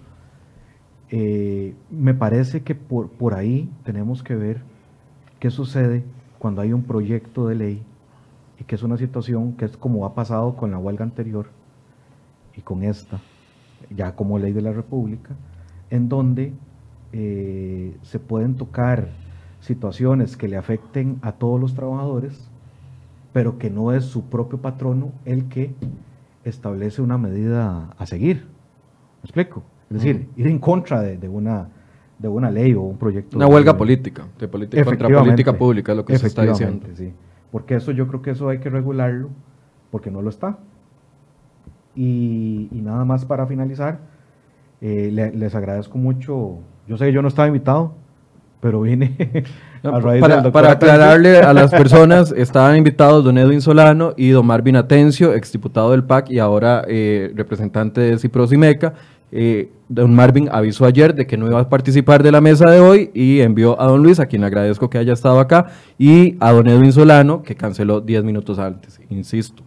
[1.11, 4.63] eh, me parece que por, por ahí tenemos que ver
[5.41, 6.05] qué sucede
[6.39, 7.83] cuando hay un proyecto de ley
[8.61, 11.47] y que es una situación que es como ha pasado con la huelga anterior
[12.57, 13.21] y con esta,
[13.91, 15.35] ya como ley de la República,
[15.91, 16.53] en donde
[17.13, 19.09] eh, se pueden tocar
[19.61, 22.49] situaciones que le afecten a todos los trabajadores,
[23.33, 25.75] pero que no es su propio patrono el que
[26.45, 28.47] establece una medida a seguir.
[29.23, 29.63] ¿Me explico?
[29.91, 31.69] Es decir, ir en contra de, una,
[32.19, 33.37] de una ley o un proyecto.
[33.37, 36.87] Una huelga política, de política contra política pública, es lo que se está diciendo.
[36.95, 37.13] Sí
[37.55, 39.31] porque eso yo creo que eso hay que regularlo,
[39.93, 40.59] porque no lo está.
[41.97, 44.01] Y, nada más para finalizar,
[44.81, 46.59] eh, les agradezco mucho.
[46.87, 47.95] Yo sé que yo no estaba invitado,
[48.61, 49.15] pero vine
[49.83, 54.31] a raíz para, del Para aclararle a las personas, estaban invitados don Edwin Solano y
[54.31, 58.95] don Marvin Atencio, exdiputado del PAC y ahora eh, representante de Cipros y Meca.
[59.37, 62.81] Eh, don Marvin avisó ayer de que no iba a participar de la mesa de
[62.81, 65.67] hoy y envió a don Luis, a quien le agradezco que haya estado acá,
[65.99, 69.63] y a don Edwin Solano, que canceló 10 minutos antes, insisto.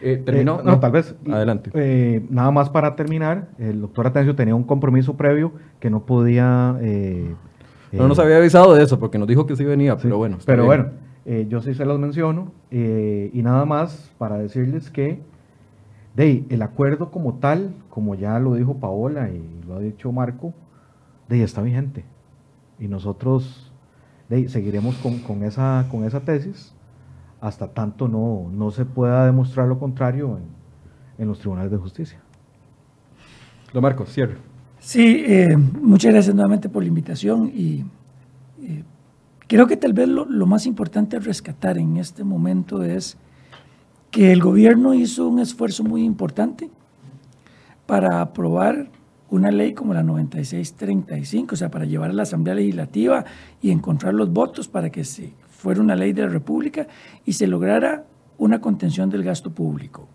[0.00, 0.06] Sí.
[0.06, 0.60] Eh, ¿Terminó?
[0.60, 1.14] Eh, no, tal vez.
[1.30, 1.70] Adelante.
[2.30, 6.78] nada más para terminar, el doctor Atencio tenía un compromiso previo que no podía...
[7.92, 10.38] no nos había avisado de eso porque nos dijo que sí venía, pero bueno.
[10.44, 10.90] Pero bueno,
[11.48, 15.20] yo sí se los menciono y nada más para decirles que
[16.18, 20.52] de el acuerdo como tal, como ya lo dijo Paola y lo ha dicho Marco,
[21.28, 22.04] de está vigente.
[22.80, 23.72] Y nosotros
[24.28, 26.74] de seguiremos con, esa, con esa tesis
[27.40, 30.38] hasta tanto no, no se pueda demostrar lo contrario
[31.18, 32.20] en, los tribunales de justicia.
[33.72, 34.36] Lo Marco, cierre.
[34.78, 37.84] Sí, eh, muchas gracias nuevamente por la invitación y
[38.62, 38.84] eh,
[39.48, 43.16] creo que tal vez lo, lo más importante a rescatar en este momento es
[44.10, 46.70] que el gobierno hizo un esfuerzo muy importante
[47.86, 48.88] para aprobar
[49.30, 53.24] una ley como la 9635, o sea, para llevar a la Asamblea Legislativa
[53.60, 56.86] y encontrar los votos para que se fuera una ley de la República
[57.24, 58.06] y se lograra
[58.38, 60.06] una contención del gasto público.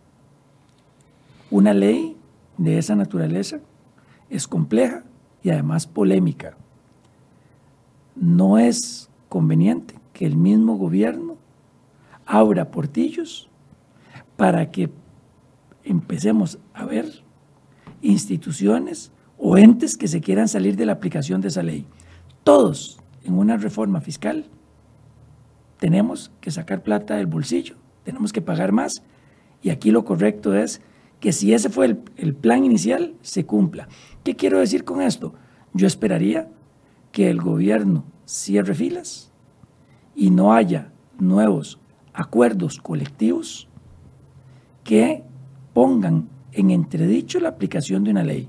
[1.52, 2.16] Una ley
[2.58, 3.60] de esa naturaleza
[4.30, 5.04] es compleja
[5.44, 6.56] y además polémica.
[8.16, 11.36] No es conveniente que el mismo gobierno
[12.26, 13.50] abra portillos
[14.38, 14.92] para que
[15.84, 17.22] empecemos a ver
[18.02, 21.86] instituciones o entes que se quieran salir de la aplicación de esa ley.
[22.46, 24.46] Todos en una reforma fiscal
[25.84, 27.76] tenemos que sacar plata del bolsillo,
[28.06, 29.04] tenemos que pagar más
[29.62, 30.80] y aquí lo correcto es
[31.20, 33.90] que si ese fue el, plan inicial, se cumpla.
[34.24, 35.34] ¿Qué quiero decir con esto?
[35.74, 36.48] Yo esperaría
[37.12, 39.34] que el gobierno cierre filas
[40.16, 41.82] y no haya nuevos
[42.14, 43.68] acuerdos colectivos
[44.86, 45.26] que
[45.74, 48.48] pongan en entredicho la aplicación de una ley.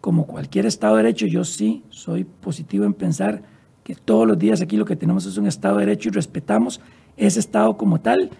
[0.00, 3.53] Como cualquier Estado de Derecho, yo sí soy positivo en pensar
[3.84, 6.80] que todos los días aquí lo que tenemos es un Estado de Derecho y respetamos
[7.16, 8.30] ese Estado como tal.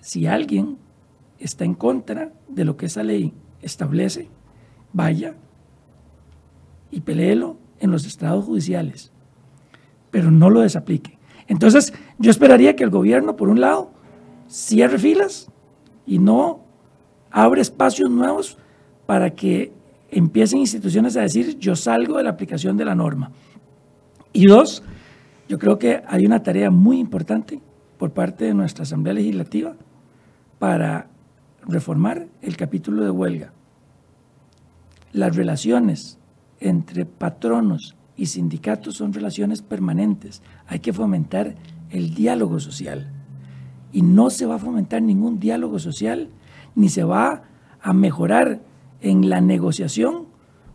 [0.00, 0.78] Si alguien
[1.38, 4.28] está en contra de lo que esa ley establece,
[4.92, 5.34] vaya
[6.90, 9.12] y peleelo en los estados judiciales,
[10.10, 11.18] pero no lo desaplique.
[11.48, 13.90] Entonces, yo esperaría que el gobierno, por un lado,
[14.48, 15.50] cierre filas
[16.06, 16.60] y no
[17.30, 18.56] abre espacios nuevos
[19.06, 19.72] para que
[20.10, 23.32] empiecen instituciones a decir yo salgo de la aplicación de la norma.
[24.32, 24.82] Y dos,
[25.48, 27.60] yo creo que hay una tarea muy importante
[27.98, 29.74] por parte de nuestra Asamblea Legislativa
[30.58, 31.08] para
[31.66, 33.52] reformar el capítulo de huelga.
[35.12, 36.18] Las relaciones
[36.60, 40.42] entre patronos y sindicatos son relaciones permanentes.
[40.66, 41.54] Hay que fomentar
[41.90, 43.10] el diálogo social
[43.92, 46.28] y no se va a fomentar ningún diálogo social,
[46.74, 47.44] ni se va
[47.80, 48.60] a mejorar
[49.00, 50.26] en la negociación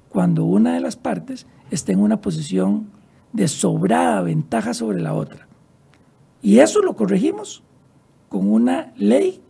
[0.09, 2.87] cuando una de las partes esté en una posición
[3.33, 5.47] de sobrada ventaja sobre la otra.
[6.41, 7.63] Y eso lo corregimos
[8.29, 9.41] con una ley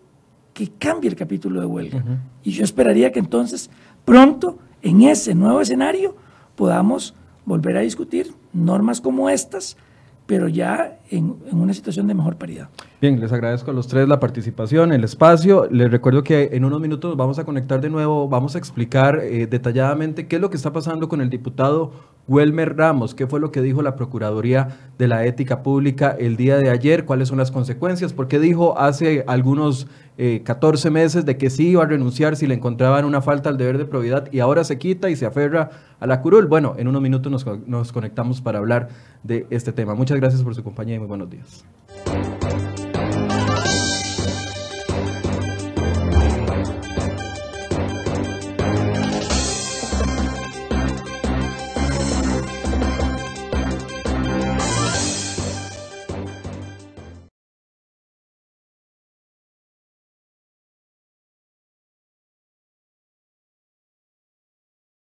[0.54, 2.04] que cambie el capítulo de huelga.
[2.44, 3.70] Y yo esperaría que entonces
[4.06, 6.16] pronto, en ese nuevo escenario,
[6.56, 7.14] podamos
[7.46, 9.78] volver a discutir normas como estas
[10.26, 12.70] pero ya en, en, una situación de mejor paridad.
[13.02, 15.68] Bien, les agradezco a los tres la participación, el espacio.
[15.70, 19.48] Les recuerdo que en unos minutos vamos a conectar de nuevo, vamos a explicar eh,
[19.48, 21.92] detalladamente qué es lo que está pasando con el diputado
[22.28, 26.58] Welmer Ramos, qué fue lo que dijo la Procuraduría de la Ética Pública el día
[26.58, 31.50] de ayer, cuáles son las consecuencias, porque dijo hace algunos eh, 14 meses de que
[31.50, 34.64] sí iba a renunciar si le encontraban una falta al deber de probidad y ahora
[34.64, 36.48] se quita y se aferra a la curul.
[36.48, 38.90] Bueno, en unos minutos nos, nos conectamos para hablar
[39.24, 39.94] de este tema.
[39.94, 41.66] Muchas gracias por su compañía y muy buenos días.